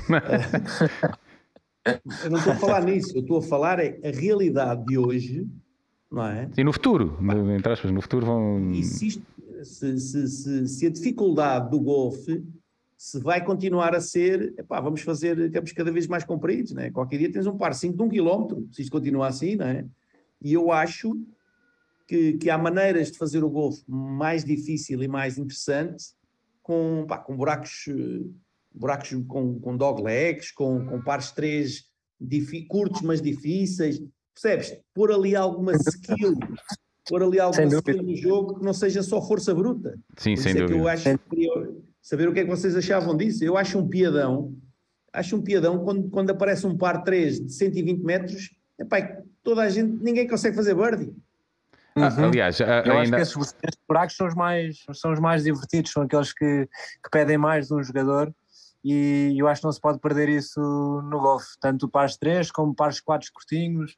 Eu 2.25 2.31
não 2.31 2.39
estou 2.39 2.53
a 2.53 2.57
falar 2.57 2.85
nisso, 2.85 3.17
eu 3.17 3.21
estou 3.21 3.39
a 3.39 3.43
falar 3.43 3.79
é 3.79 4.01
a 4.03 4.11
realidade 4.11 4.85
de 4.87 4.99
hoje, 4.99 5.47
não 6.11 6.27
é? 6.27 6.51
E 6.59 6.65
no 6.65 6.73
futuro, 6.73 7.17
no- 7.23 7.55
entre 7.55 7.73
aspas, 7.73 7.93
no 7.93 8.03
futuro 8.03 8.27
vão. 8.27 8.73
E 8.73 8.83
se, 8.83 9.07
isto- 9.07 9.23
se- 9.63 10.01
se- 10.01 10.27
se- 10.29 10.67
se 10.67 10.87
a 10.87 10.91
dificuldade 10.91 11.71
do 11.71 11.79
golfe 11.81 12.43
se 12.97 13.21
vai 13.21 13.45
continuar 13.45 13.95
a 13.95 14.01
ser, 14.01 14.55
epá, 14.59 14.81
vamos 14.81 15.03
fazer 15.03 15.51
campos 15.51 15.73
cada 15.73 15.93
vez 15.93 16.07
mais 16.07 16.25
compridos, 16.25 16.73
né? 16.73 16.91
qualquer 16.91 17.19
dia 17.19 17.31
tens 17.31 17.47
um 17.47 17.57
par 17.57 17.75
5 17.75 17.97
de 17.97 18.03
um 18.03 18.09
quilómetro, 18.09 18.67
se 18.73 18.83
isto 18.83 18.93
continuar 18.93 19.29
assim, 19.29 19.57
não 19.57 19.67
é? 19.67 19.85
E 20.43 20.53
eu 20.53 20.73
acho 20.73 21.13
que, 22.07 22.35
que 22.35 22.49
há 22.49 22.57
maneiras 22.57 23.11
de 23.11 23.19
fazer 23.19 23.45
o 23.45 23.51
golfe 23.51 23.83
mais 23.87 24.45
difícil 24.45 25.03
e 25.03 25.09
mais 25.09 25.37
interessante 25.37 26.05
com, 26.63 27.05
pá, 27.07 27.19
com 27.19 27.37
buracos, 27.37 27.85
buracos 28.73 29.11
com, 29.29 29.59
com 29.61 29.77
dog 29.77 30.03
legs, 30.03 30.51
com, 30.53 30.87
com 30.87 31.03
pares 31.03 31.31
3 31.33 31.85
curtos 32.69 33.03
mas 33.03 33.21
difíceis, 33.21 34.01
percebes? 34.33 34.79
Pôr 34.95 35.13
ali 35.13 35.37
alguma 35.37 35.73
skill, 35.75 36.39
pôr 37.09 37.23
ali 37.23 37.39
alguma 37.39 37.67
skill 37.67 38.03
no 38.03 38.17
jogo 38.17 38.59
que 38.59 38.65
não 38.65 38.73
seja 38.73 39.03
só 39.03 39.21
força 39.21 39.55
bruta. 39.55 39.99
Sim, 40.17 40.35
Por 40.35 40.43
sem 40.43 40.49
isso 40.49 40.49
é 40.49 40.53
que 40.53 40.61
dúvida. 40.61 40.79
eu 40.79 40.89
acho 40.89 41.19
que 41.19 41.87
saber 42.07 42.29
o 42.29 42.33
que 42.33 42.39
é 42.39 42.45
que 42.45 42.51
vocês 42.51 42.77
achavam 42.77 43.17
disso. 43.17 43.45
Eu 43.45 43.57
acho 43.57 43.77
um 43.81 43.89
piadão, 43.89 44.55
acho 45.13 45.35
um 45.35 45.43
piadão 45.43 45.83
quando, 45.85 46.09
quando 46.09 46.31
aparece 46.31 46.65
um 46.65 46.77
par 46.79 47.03
3 47.03 47.41
de 47.41 47.53
120 47.53 48.01
metros, 48.05 48.55
epá, 48.79 48.99
é 48.99 49.03
que 49.03 49.23
toda 49.43 49.63
a 49.63 49.69
gente, 49.69 49.93
ninguém 50.05 50.29
consegue 50.29 50.55
fazer 50.55 50.77
birdie. 50.77 51.13
Ah, 51.97 52.09
Uhum. 52.17 52.27
aliás, 52.27 52.61
Eu 52.61 52.69
acho 52.69 52.91
ainda. 52.91 53.17
que 53.17 53.23
esses, 53.23 53.35
esses 53.37 53.81
buracos 53.89 54.15
são 54.15 54.29
os, 54.29 54.35
mais, 54.37 54.85
são 54.93 55.13
os 55.13 55.19
mais 55.19 55.43
divertidos, 55.43 55.91
são 55.91 56.05
aqueles 56.05 56.33
que, 56.33 56.69
que 57.03 57.11
pedem 57.11 57.39
mais 57.39 57.67
de 57.67 57.75
um 57.75 57.83
jogador 57.83 58.33
e 58.85 59.35
eu 59.37 59.49
acho 59.49 59.63
que 59.63 59.67
não 59.67 59.73
se 59.73 59.81
pode 59.81 59.99
perder 59.99 60.29
isso 60.29 60.61
no 60.61 61.19
golfe, 61.19 61.57
tanto 61.61 61.89
pares 61.89 62.17
3 62.17 62.53
como 62.53 62.73
pares 62.73 63.01
4 63.01 63.29
curtinhos. 63.33 63.97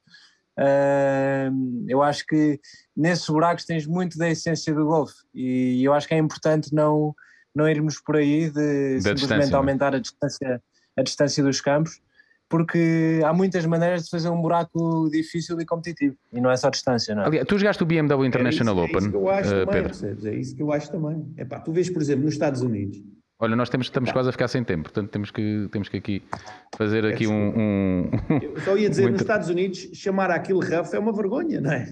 Ahm, 0.56 1.84
eu 1.88 2.02
acho 2.02 2.24
que 2.24 2.58
nesses 2.96 3.28
buracos 3.28 3.66
tens 3.66 3.86
muito 3.86 4.16
da 4.16 4.30
essência 4.30 4.72
do 4.72 4.86
golfe 4.86 5.14
e 5.34 5.84
eu 5.84 5.92
acho 5.92 6.08
que 6.08 6.14
é 6.14 6.18
importante 6.18 6.72
não, 6.72 7.14
não 7.58 7.68
irmos 7.68 8.00
por 8.00 8.16
aí 8.16 8.48
de 8.50 9.00
Da 9.02 9.16
simplesmente 9.16 9.52
é? 9.52 9.56
aumentar 9.56 9.94
a 9.94 9.98
distância, 9.98 10.62
a 10.96 11.02
distância 11.02 11.42
dos 11.44 11.60
campos, 11.60 12.00
porque 12.48 13.20
há 13.24 13.32
muitas 13.32 13.66
maneiras 13.66 14.04
de 14.04 14.10
fazer 14.10 14.28
um 14.30 14.40
buraco 14.40 15.10
difícil 15.10 15.60
e 15.60 15.66
competitivo 15.66 16.16
e 16.32 16.40
não 16.40 16.50
é 16.50 16.56
só 16.56 16.70
distância, 16.70 17.14
não 17.14 17.24
é? 17.24 17.26
Aliás, 17.26 17.46
tu 17.46 17.58
jogaste 17.58 17.82
o 17.82 17.86
BMW 17.86 18.24
International 18.24 18.78
é 18.78 18.84
isso, 18.86 18.96
Open, 18.96 18.96
É 18.96 19.00
isso 19.02 19.10
que 19.10 19.16
eu 19.16 19.28
acho 19.28 19.50
também, 19.50 19.66
Pedro. 19.66 19.82
percebes? 19.90 20.24
É 20.24 20.34
isso 20.34 20.56
que 20.56 20.62
eu 20.62 20.72
acho 20.72 20.90
também. 20.90 21.34
Epá, 21.36 21.60
tu 21.60 21.72
vês, 21.72 21.90
por 21.90 22.00
exemplo, 22.00 22.24
nos 22.24 22.32
Estados 22.34 22.62
Unidos, 22.62 23.02
Olha, 23.40 23.54
nós 23.54 23.68
temos, 23.68 23.86
estamos 23.86 24.10
quase 24.10 24.28
a 24.30 24.32
ficar 24.32 24.48
sem 24.48 24.64
tempo, 24.64 24.84
portanto 24.84 25.10
temos 25.10 25.30
que, 25.30 25.68
temos 25.70 25.88
que 25.88 25.96
aqui 25.98 26.22
fazer 26.76 27.04
aqui 27.06 27.24
um. 27.28 27.52
um- 27.56 28.10
eu 28.42 28.60
só 28.62 28.76
ia 28.76 28.90
dizer, 28.90 29.02
Muito- 29.02 29.12
nos 29.12 29.20
Estados 29.20 29.48
Unidos, 29.48 29.90
chamar 29.94 30.28
aquilo 30.32 30.58
rough 30.60 30.92
é 30.92 30.98
uma 30.98 31.12
vergonha, 31.12 31.60
não 31.60 31.70
é? 31.70 31.86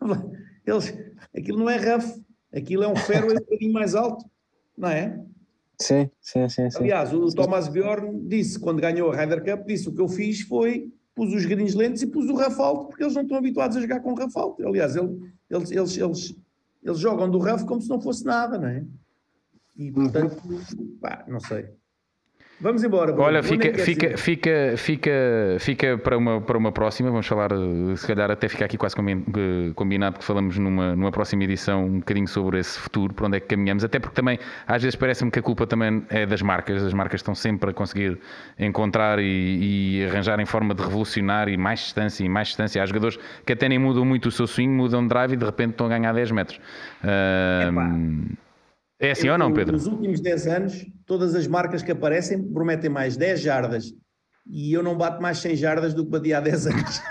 Eles, 0.66 0.92
aquilo 1.34 1.58
não 1.58 1.70
é 1.70 1.76
rough, 1.78 2.04
aquilo 2.54 2.82
é 2.82 2.88
um 2.88 2.96
ferro 2.96 3.30
um 3.30 3.34
bocadinho 3.34 3.72
mais 3.72 3.94
alto, 3.94 4.24
não 4.76 4.88
é? 4.88 5.20
Sim, 5.80 6.08
sim, 6.20 6.48
sim. 6.48 6.70
sim. 6.70 6.78
Aliás, 6.78 7.12
o 7.12 7.26
Thomas 7.34 7.68
Bjorn 7.68 8.28
disse, 8.28 8.58
quando 8.58 8.80
ganhou 8.80 9.10
a 9.10 9.16
Ryder 9.16 9.42
Cup, 9.44 9.66
disse 9.66 9.88
o 9.88 9.94
que 9.94 10.00
eu 10.00 10.08
fiz 10.08 10.42
foi 10.42 10.92
pus 11.14 11.32
os 11.34 11.44
greens 11.44 11.74
lentos 11.74 12.00
e 12.02 12.06
pus 12.06 12.26
o 12.28 12.34
rough 12.34 12.58
alto, 12.60 12.86
porque 12.88 13.02
eles 13.02 13.14
não 13.14 13.22
estão 13.22 13.36
habituados 13.36 13.76
a 13.76 13.80
jogar 13.80 14.00
com 14.00 14.14
rough 14.14 14.36
alto. 14.36 14.66
Aliás, 14.66 14.96
ele- 14.96 15.32
eles, 15.50 15.70
eles, 15.70 15.98
eles, 15.98 16.34
eles 16.82 16.98
jogam 16.98 17.30
do 17.30 17.38
rough 17.38 17.64
como 17.66 17.82
se 17.82 17.88
não 17.88 18.00
fosse 18.00 18.24
nada, 18.24 18.58
não 18.58 18.68
é? 18.68 18.84
E 19.76 19.90
portanto, 19.92 20.36
pá, 21.00 21.24
não 21.28 21.40
sei. 21.40 21.68
Vamos 22.62 22.84
embora. 22.84 23.10
Bruno. 23.10 23.26
Olha, 23.26 23.40
Onde 23.40 23.48
é 23.48 23.74
fica, 23.74 23.78
fica, 23.78 24.16
fica, 24.16 24.74
fica, 24.76 25.10
fica 25.58 25.98
para, 25.98 26.16
uma, 26.16 26.40
para 26.40 26.56
uma 26.56 26.70
próxima. 26.70 27.10
Vamos 27.10 27.26
falar, 27.26 27.50
eh, 27.50 27.96
se 27.96 28.06
calhar 28.06 28.30
até 28.30 28.48
ficar 28.48 28.66
aqui 28.66 28.78
quase 28.78 28.94
eh, 28.96 29.72
combinado 29.74 30.20
que 30.20 30.24
falamos 30.24 30.56
numa, 30.56 30.94
numa 30.94 31.10
próxima 31.10 31.42
edição 31.42 31.84
um 31.84 31.98
bocadinho 31.98 32.28
sobre 32.28 32.60
esse 32.60 32.78
futuro, 32.78 33.12
para 33.12 33.26
onde 33.26 33.38
é 33.38 33.40
que 33.40 33.48
caminhamos. 33.48 33.82
Até 33.82 33.98
porque 33.98 34.14
também, 34.14 34.38
às 34.64 34.80
vezes, 34.80 34.94
parece-me 34.94 35.28
que 35.32 35.40
a 35.40 35.42
culpa 35.42 35.66
também 35.66 36.04
é 36.08 36.24
das 36.24 36.40
marcas. 36.40 36.84
As 36.84 36.94
marcas 36.94 37.18
estão 37.18 37.34
sempre 37.34 37.70
a 37.70 37.72
conseguir 37.72 38.16
encontrar 38.56 39.18
e, 39.18 39.98
e 39.98 40.04
arranjar 40.04 40.38
em 40.38 40.46
forma 40.46 40.72
de 40.72 40.84
revolucionar 40.84 41.48
e 41.48 41.56
mais 41.56 41.80
distância 41.80 42.24
e 42.24 42.28
mais 42.28 42.48
distância. 42.48 42.80
Há 42.80 42.86
jogadores 42.86 43.18
que 43.44 43.52
até 43.52 43.68
nem 43.68 43.78
mudam 43.80 44.04
muito 44.04 44.26
o 44.26 44.30
seu 44.30 44.46
swing, 44.46 44.72
mudam 44.72 45.02
de 45.02 45.08
drive 45.08 45.32
e 45.32 45.36
de 45.36 45.44
repente 45.44 45.72
estão 45.72 45.86
a 45.86 45.88
ganhar 45.88 46.12
10 46.12 46.30
metros. 46.30 46.60
Ahm, 47.02 48.36
é 49.02 49.10
assim 49.10 49.26
Eu, 49.26 49.34
ou 49.34 49.38
não, 49.38 49.52
Pedro? 49.52 49.72
Nos 49.72 49.86
últimos 49.86 50.20
10 50.20 50.46
anos, 50.46 50.86
todas 51.06 51.34
as 51.34 51.46
marcas 51.46 51.82
que 51.82 51.92
aparecem 51.92 52.42
prometem 52.42 52.88
mais 52.88 53.16
10 53.16 53.40
jardas 53.40 53.92
e 54.46 54.72
eu 54.72 54.82
não 54.82 54.96
bato 54.96 55.22
mais 55.22 55.38
100 55.38 55.56
jardas 55.56 55.94
do 55.94 56.04
que 56.04 56.10
bati 56.10 56.34
há 56.34 56.40
10 56.40 56.66
anos. 56.66 57.02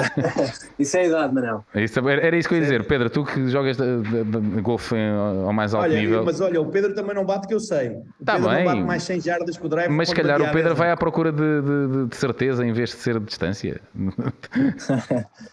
isso 0.78 0.96
é 0.96 1.00
a 1.00 1.06
idade, 1.06 1.34
Manel. 1.34 1.64
Isso, 1.74 2.08
era 2.08 2.36
isso 2.36 2.48
que 2.48 2.54
eu 2.54 2.58
ia 2.58 2.64
dizer. 2.64 2.86
Pedro, 2.86 3.10
tu 3.10 3.24
que 3.24 3.48
jogas 3.48 3.76
de, 3.76 4.02
de, 4.02 4.24
de 4.24 4.60
golfe 4.62 4.96
ao 5.44 5.52
mais 5.52 5.74
alto 5.74 5.84
olha, 5.84 6.00
nível. 6.00 6.24
Mas 6.24 6.40
olha, 6.40 6.60
o 6.60 6.70
Pedro 6.70 6.94
também 6.94 7.14
não 7.14 7.26
bate 7.26 7.46
que 7.46 7.54
eu 7.54 7.60
sei. 7.60 7.90
O 7.90 8.24
tá 8.24 8.34
Pedro 8.34 8.48
bem. 8.50 8.64
não 8.64 8.72
bate 8.72 8.86
mais 8.86 9.02
100 9.02 9.20
jardas 9.20 9.58
com 9.58 9.66
o 9.66 9.68
drive. 9.68 9.90
Mas 9.90 10.08
se 10.08 10.14
calhar 10.14 10.40
o 10.40 10.50
Pedro 10.50 10.74
vai 10.74 10.90
à 10.90 10.96
procura 10.96 11.30
de, 11.30 12.06
de, 12.08 12.16
certeza 12.16 12.64
em 12.64 12.72
vez 12.72 12.90
de 12.90 12.96
ser 12.96 13.18
de 13.18 13.26
distância. 13.26 13.80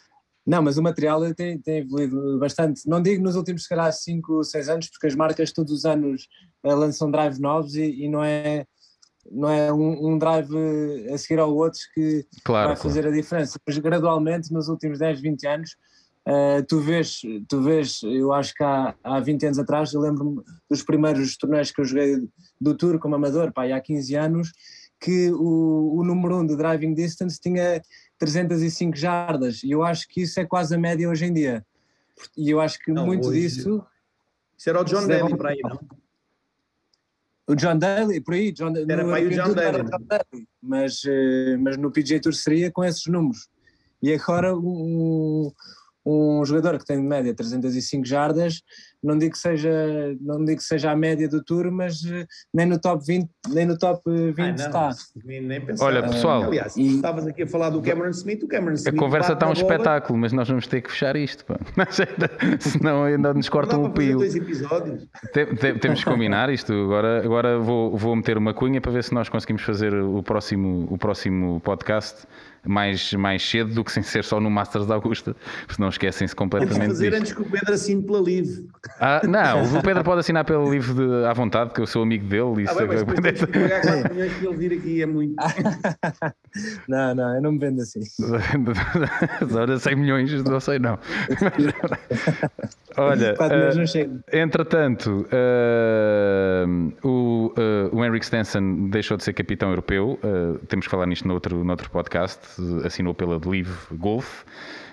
Não, 0.50 0.64
mas 0.64 0.80
o 0.80 0.82
material 0.82 1.22
tem, 1.36 1.60
tem 1.60 1.78
evoluído 1.78 2.40
bastante. 2.40 2.82
Não 2.90 3.00
digo 3.00 3.24
nos 3.24 3.36
últimos, 3.36 3.62
se 3.62 3.70
calhar, 3.70 3.94
5, 3.94 4.44
6 4.44 4.70
anos, 4.70 4.90
porque 4.90 5.06
as 5.06 5.14
marcas 5.14 5.52
todos 5.52 5.72
os 5.72 5.86
anos 5.86 6.28
eh, 6.64 6.74
lançam 6.74 7.12
drive 7.12 7.40
novos 7.40 7.76
e, 7.76 8.06
e 8.06 8.10
não 8.10 8.24
é, 8.24 8.66
não 9.32 9.48
é 9.48 9.72
um, 9.72 10.08
um, 10.08 10.18
drive 10.18 10.52
a 11.14 11.18
seguir 11.20 11.40
ao 11.40 11.56
outro 11.56 11.80
que 11.94 12.26
claro, 12.44 12.70
vai 12.70 12.76
fazer 12.76 13.02
claro. 13.02 13.16
a 13.16 13.22
diferença. 13.22 13.60
Mas 13.64 13.78
gradualmente, 13.78 14.52
nos 14.52 14.70
últimos 14.70 14.98
10, 14.98 15.22
20 15.22 15.48
anos, 15.48 15.76
uh, 16.28 16.66
tu, 16.68 16.80
vês, 16.80 17.22
tu 17.48 17.62
vês, 17.62 18.02
eu 18.02 18.34
acho 18.34 18.56
que 18.56 18.64
há, 18.64 18.96
há 19.04 19.20
20 19.20 19.46
anos 19.46 19.60
atrás, 19.60 19.94
eu 19.94 20.02
lembro-me 20.02 20.42
dos 20.68 20.82
primeiros 20.82 21.38
torneios 21.38 21.70
que 21.70 21.80
eu 21.80 21.86
joguei 21.86 22.28
do 22.60 22.76
Tour 22.76 22.98
como 22.98 23.14
amador, 23.14 23.54
pá, 23.54 23.66
há 23.66 23.80
15 23.80 24.16
anos, 24.16 24.52
que 25.00 25.32
o, 25.32 26.00
o 26.00 26.04
número 26.04 26.38
1 26.38 26.40
um 26.40 26.48
de 26.48 26.56
driving 26.58 26.96
distance 26.96 27.40
tinha 27.40 27.80
305 28.19 28.95
jardas, 28.95 29.63
e 29.63 29.71
eu 29.71 29.84
acho 29.84 30.08
que 30.08 30.21
isso 30.21 30.39
é 30.39 30.45
quase 30.45 30.75
a 30.75 30.77
média 30.77 31.10
hoje 31.10 31.25
em 31.25 31.34
dia. 31.34 31.65
E 32.38 32.49
eu 32.49 32.60
acho 32.60 32.77
que 32.79 32.91
não, 32.91 33.05
muito 33.05 33.29
hoje... 33.29 33.41
disso. 33.41 33.84
Isso 34.58 34.69
era 34.69 34.82
o 34.82 34.84
John 34.84 35.08
Daly 35.08 35.38
para 35.38 35.51
aí, 35.51 35.60
não? 35.63 35.79
O 37.47 37.55
John 37.55 37.77
Daly, 37.77 38.21
por 38.21 38.36
aí, 38.36 38.51
John, 38.51 38.73
era 38.75 39.03
para 39.03 39.15
aí 39.15 39.27
o 39.27 39.32
John 39.32 39.53
Daly. 39.53 39.84
John 39.84 40.05
Daly. 40.05 40.47
Mas, 40.62 41.01
eh, 41.05 41.58
mas 41.58 41.77
no 41.77 41.91
PGA 41.91 42.19
Tour 42.21 42.34
seria 42.34 42.69
com 42.71 42.84
esses 42.84 43.08
números. 43.08 43.49
E 44.03 44.13
agora 44.13 44.55
um, 44.55 45.51
um 46.05 46.45
jogador 46.45 46.77
que 46.77 46.86
tem 46.86 47.01
de 47.01 47.08
média 47.08 47.34
305 47.34 48.05
jardas, 48.05 48.62
não 49.02 49.18
digo 49.18 49.34
que 49.34 49.38
seja, 49.38 49.72
não 50.22 50.44
digo 50.44 50.58
que 50.58 50.64
seja 50.64 50.92
a 50.92 50.96
média 50.96 51.28
do 51.28 51.44
Tour, 51.44 51.72
mas 51.72 52.04
eh, 52.06 52.26
nem 52.54 52.66
no 52.66 52.80
top 52.80 53.06
20, 53.06 53.30
nem 53.50 53.66
no 53.66 53.78
top 53.78 54.02
20 54.06 54.40
ah, 54.40 54.50
está. 54.56 54.90
Nem 55.24 55.62
pensar. 55.62 55.86
Olha, 55.86 56.04
pessoal, 56.04 56.44
aliás, 56.44 56.76
e... 56.76 56.96
estavas 56.96 57.26
aqui 57.28 57.44
a 57.44 57.48
falar 57.48 57.70
do 57.70 57.82
Cameron 57.82 58.10
Smith, 58.10 58.44
o 58.44 58.48
Cameron 58.48 58.74
Smith 58.74 58.94
a 58.94 58.98
conversa 58.98 59.34
está 59.34 59.48
um 59.48 59.54
espetáculo, 59.54 60.20
mas 60.20 60.34
nós 60.34 60.48
vamos 60.48 60.68
ter 60.68 60.82
que 60.82 60.92
fechar 60.92 61.16
isto, 61.16 61.46
pá. 61.46 61.58
senão 62.60 63.04
ainda 63.04 63.34
nos 63.34 63.50
cortam 63.50 63.86
o 63.86 63.92
pio. 63.92 64.20
Temos 65.82 66.04
que 66.04 66.10
combinar 66.10 66.50
isto. 66.50 66.74
Agora, 66.74 67.24
agora 67.24 67.60
vou, 67.60 67.96
vou 67.96 68.16
meter 68.16 68.38
uma 68.38 68.54
cunha 68.54 68.82
para 68.82 68.92
ver 68.92 69.04
se 69.04 69.14
nós 69.14 69.30
conseguimos 69.30 69.62
fazer 69.62 69.94
o 69.94 70.22
próximo, 70.22 70.88
o 70.90 70.98
próximo 70.98 71.60
podcast 71.62 72.28
mais, 72.66 73.14
mais 73.14 73.48
cedo 73.48 73.74
do 73.74 73.84
que 73.84 73.92
sem 73.92 74.04
ser 74.04 74.24
só 74.24 74.40
no 74.40 74.50
Masters 74.50 74.86
da 74.86 74.96
Augusta, 74.96 75.36
porque 75.66 75.82
não 75.82 75.90
esquecem-se 75.90 76.36
completamente 76.36 76.80
Temos 76.80 76.98
fazer 76.98 77.12
disto. 77.12 77.22
antes 77.22 77.34
que 77.34 77.42
o 77.42 77.46
Pedro 77.46 77.74
assine 77.74 78.04
pela 78.04 78.20
livre. 78.20 78.68
Ah, 78.99 79.21
não, 79.25 79.80
o 79.80 79.84
Pedro 79.84 80.04
pode 80.04 80.19
assinar 80.19 80.43
pelo 80.45 80.71
livro 80.71 80.93
de, 80.93 81.25
à 81.25 81.34
vontade, 81.34 81.73
que 81.73 81.82
eu 81.82 81.88
sou 81.88 82.04
amigo 82.04 82.25
dele. 82.25 82.63
Isso 82.63 82.73
ah, 82.73 82.75
bem, 82.75 82.88
mas 82.88 83.02
é... 83.02 83.06
depois 83.06 83.39
que 83.39 83.47
pagar 83.47 83.82
4 83.82 84.13
milhões 84.13 84.34
para 84.34 84.49
ele 84.49 84.58
vir 84.58 84.78
aqui, 84.78 85.02
é 85.02 85.06
muito. 85.06 85.36
não, 86.88 87.15
não, 87.15 87.36
eu 87.36 87.41
não 87.41 87.52
me 87.52 87.60
vendo 87.60 87.82
assim. 87.82 88.02
Ora, 89.56 89.80
100 89.80 89.95
milhões, 89.95 90.43
não 90.43 90.60
sei 90.60 90.80
não. 90.80 90.97
Olha, 92.97 93.36
uh, 93.36 94.23
entretanto, 94.34 95.25
uh, 95.32 97.08
o, 97.08 97.54
uh, 97.58 97.95
o 97.95 98.04
Henrik 98.04 98.25
Stenson 98.25 98.89
deixou 98.89 99.15
de 99.15 99.23
ser 99.23 99.34
capitão 99.34 99.69
europeu. 99.69 100.19
temos 100.67 100.86
que 100.86 100.91
falar 100.91 101.06
nisto 101.06 101.28
noutro, 101.28 101.63
noutro 101.63 101.89
podcast. 101.89 102.39
Assinou 102.84 103.13
pela 103.13 103.39
Live 103.45 103.71
Golf. 103.93 104.43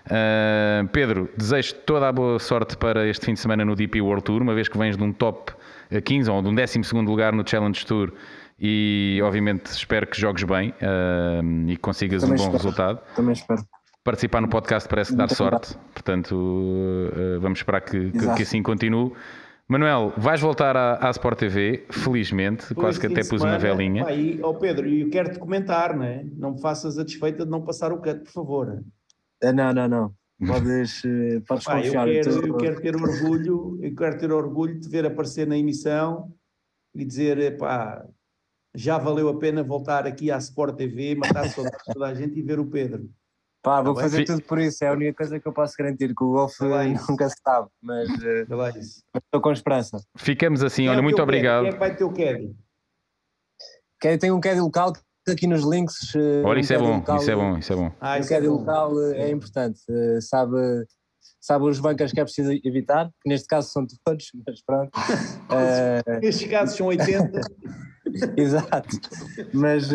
Uh, 0.07 0.87
Pedro, 0.93 1.29
desejo 1.37 1.75
toda 1.85 2.09
a 2.09 2.13
boa 2.13 2.39
sorte 2.39 2.77
para 2.77 3.07
este 3.09 3.27
fim 3.27 3.35
de 3.35 3.41
semana 3.41 3.65
no 3.65 3.75
DP 3.75 4.01
World 4.01 4.23
Tour, 4.25 4.41
uma 4.41 4.55
vez 4.55 4.69
que 4.69 4.79
vens 4.79 4.97
de 4.97 5.03
um 5.03 5.13
top 5.13 5.53
15 6.05 6.31
ou 6.31 6.43
de 6.43 6.49
um 6.49 6.55
12 6.55 6.79
lugar 7.05 7.33
no 7.33 7.47
Challenge 7.47 7.85
Tour 7.85 8.13
e 8.59 9.21
obviamente 9.23 9.67
espero 9.67 10.07
que 10.07 10.19
jogues 10.19 10.45
bem 10.45 10.71
uh, 10.71 11.69
e 11.71 11.77
consigas 11.77 12.23
Também 12.23 12.37
um 12.37 12.39
bom 12.39 12.45
espero. 12.45 12.57
resultado. 12.57 13.01
Também 13.15 13.33
espero. 13.33 13.63
Participar 14.05 14.41
no 14.41 14.49
podcast 14.49 14.89
parece 14.89 15.17
dar 15.17 15.29
sorte, 15.29 15.77
portanto 15.93 16.33
uh, 16.33 17.41
vamos 17.41 17.59
esperar 17.59 17.81
que, 17.81 18.13
que, 18.13 18.35
que, 18.35 18.43
assim 18.43 18.63
continue. 18.63 19.13
Manuel, 19.69 20.13
vais 20.17 20.41
voltar 20.41 20.77
à, 20.77 21.09
à 21.09 21.11
Sport 21.11 21.41
TV, 21.41 21.87
felizmente, 21.91 22.69
Por 22.69 22.77
quase 22.77 23.01
que 23.01 23.07
até 23.07 23.23
pus 23.23 23.41
semana, 23.41 23.55
uma 23.55 23.59
velinha. 23.59 24.09
E, 24.13 24.39
oh 24.41 24.55
Pedro, 24.55 24.89
eu 24.89 25.11
quero-te 25.11 25.41
comentar, 25.41 25.97
não 25.97 26.05
é? 26.05 26.25
Não 26.37 26.53
me 26.53 26.61
faças 26.61 26.97
a 27.01 27.03
desfeita 27.03 27.45
de 27.45 27.51
não 27.51 27.63
passar 27.63 27.93
o 27.93 27.97
cut, 27.97 28.21
por 28.21 28.31
favor. 28.31 28.81
Não, 29.53 29.73
não, 29.73 29.89
não. 29.89 30.15
Podes, 30.47 31.03
podes 31.47 31.65
Pá, 31.65 31.77
confiar. 31.77 32.09
Eu 32.09 32.23
quero, 32.23 32.47
eu 32.47 32.57
quero 32.57 32.81
ter 32.81 32.97
orgulho, 32.97 33.79
eu 33.83 33.95
quero 33.95 34.19
ter 34.19 34.31
orgulho 34.31 34.79
de 34.79 34.89
ver 34.89 35.07
aparecer 35.07 35.47
na 35.47 35.57
emissão 35.57 36.33
e 36.95 37.05
dizer, 37.05 37.57
pá, 37.57 38.07
já 38.75 38.99
valeu 38.99 39.29
a 39.31 39.39
pena 39.39 39.63
voltar 39.63 40.07
aqui 40.07 40.31
à 40.31 40.37
Sport 40.37 40.77
TV, 40.77 41.15
matar 41.15 41.49
saudades 41.49 41.79
de 41.87 41.93
toda 41.93 42.07
a 42.07 42.15
gente 42.15 42.39
e 42.39 42.43
ver 42.43 42.61
o 42.61 42.67
Pedro. 42.67 43.09
Pá, 43.63 43.81
vou 43.81 43.97
fazer 43.97 44.25
tudo 44.25 44.43
por 44.43 44.59
isso, 44.59 44.85
é 44.85 44.89
a 44.89 44.93
única 44.93 45.15
coisa 45.15 45.41
que 45.41 45.49
eu 45.49 45.53
posso 45.53 45.75
garantir, 45.77 46.15
que 46.15 46.23
o 46.23 46.33
golfe 46.33 46.63
nunca 47.09 47.29
se 47.29 47.37
sabe, 47.43 47.69
mas 47.83 48.09
estou 48.11 49.41
com 49.41 49.51
esperança. 49.51 49.99
Ficamos 50.17 50.63
assim, 50.63 50.87
olha, 50.87 51.03
muito 51.03 51.21
obrigado. 51.21 51.63
Quem 51.63 51.71
é 51.71 51.73
que 51.73 51.79
vai 51.79 51.97
ter 51.97 52.05
o 52.05 52.13
caddy? 52.13 52.55
Quem 53.99 54.19
tem 54.19 54.31
um 54.31 54.39
caddy 54.39 54.61
local 54.61 54.93
aqui 55.31 55.47
nos 55.47 55.63
links. 55.63 56.15
Olha, 56.45 56.59
um 56.59 56.61
isso, 56.61 56.73
é 56.73 56.79
bom, 56.79 56.97
local, 56.97 57.17
isso 57.17 57.31
é 57.31 57.35
bom, 57.35 57.59
isso 57.59 57.73
é 57.73 57.77
bom. 57.77 57.93
Ah, 58.01 58.19
o 58.19 58.29
caddy 58.29 58.47
é 58.47 58.51
local 58.51 59.03
é 59.13 59.31
importante, 59.31 59.81
sabe, 60.21 60.57
sabe 61.41 61.65
os 61.65 61.81
bancas 61.81 62.13
que 62.13 62.21
é 62.21 62.25
preciso 62.25 62.53
evitar, 62.65 63.11
que 63.23 63.29
neste 63.29 63.47
caso 63.47 63.69
são 63.71 63.87
todos, 64.05 64.31
mas 64.47 64.63
pronto. 64.65 64.91
uh... 64.97 66.21
Nestes 66.21 66.49
casos 66.49 66.77
são 66.77 66.87
80. 66.87 67.41
Exato, 68.37 68.97
mas, 69.53 69.91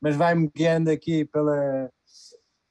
mas 0.00 0.16
vai-me 0.16 0.50
guiando 0.54 0.90
aqui 0.90 1.24
pela 1.26 1.88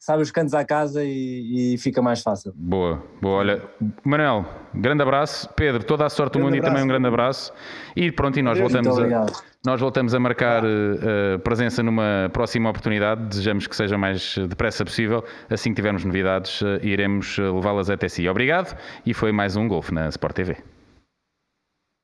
sabe 0.02 0.24
os 0.24 0.32
cantos 0.32 0.56
à 0.56 0.66
casa 0.66 1.04
e, 1.04 1.76
e, 1.76 1.78
fica 1.78 2.02
mais 2.02 2.24
fácil. 2.24 2.52
Boa, 2.56 3.04
boa. 3.22 3.38
Olha, 3.38 3.62
Manuel, 4.04 4.44
grande 4.74 5.04
abraço. 5.04 5.48
Pedro, 5.56 5.84
toda 5.84 6.08
a 6.08 6.10
sorte 6.10 6.34
do 6.34 6.40
mundo 6.40 6.56
abraço. 6.56 6.66
e 6.66 6.70
também 6.70 6.84
um 6.84 6.88
grande 6.88 7.08
abraço. 7.08 7.54
E 7.96 8.12
pronto, 8.12 8.40
e 8.40 8.42
nós 8.42 8.58
voltamos 8.58 8.98
a, 8.98 9.26
nós 9.64 9.80
voltamos 9.80 10.16
a 10.16 10.20
marcar 10.20 10.64
uh, 10.66 11.38
presença 11.44 11.84
numa 11.84 12.32
próxima 12.34 12.72
oportunidade. 12.72 13.28
Desejamos 13.28 13.68
que 13.68 13.76
seja 13.76 13.96
mais 13.96 14.36
depressa 14.50 14.84
possível. 14.84 15.24
Assim 15.48 15.70
que 15.70 15.76
tivermos 15.76 16.04
novidades, 16.04 16.62
uh, 16.62 16.80
iremos 16.82 17.38
levá-las 17.38 17.92
até 17.92 18.10
si. 18.10 18.28
Obrigado 18.28 18.76
e 19.06 19.14
foi 19.14 19.32
mais 19.32 19.56
um 19.56 19.68
Golf 19.68 19.92
na 19.92 20.10
Sport 20.10 20.34
TV. 20.34 20.58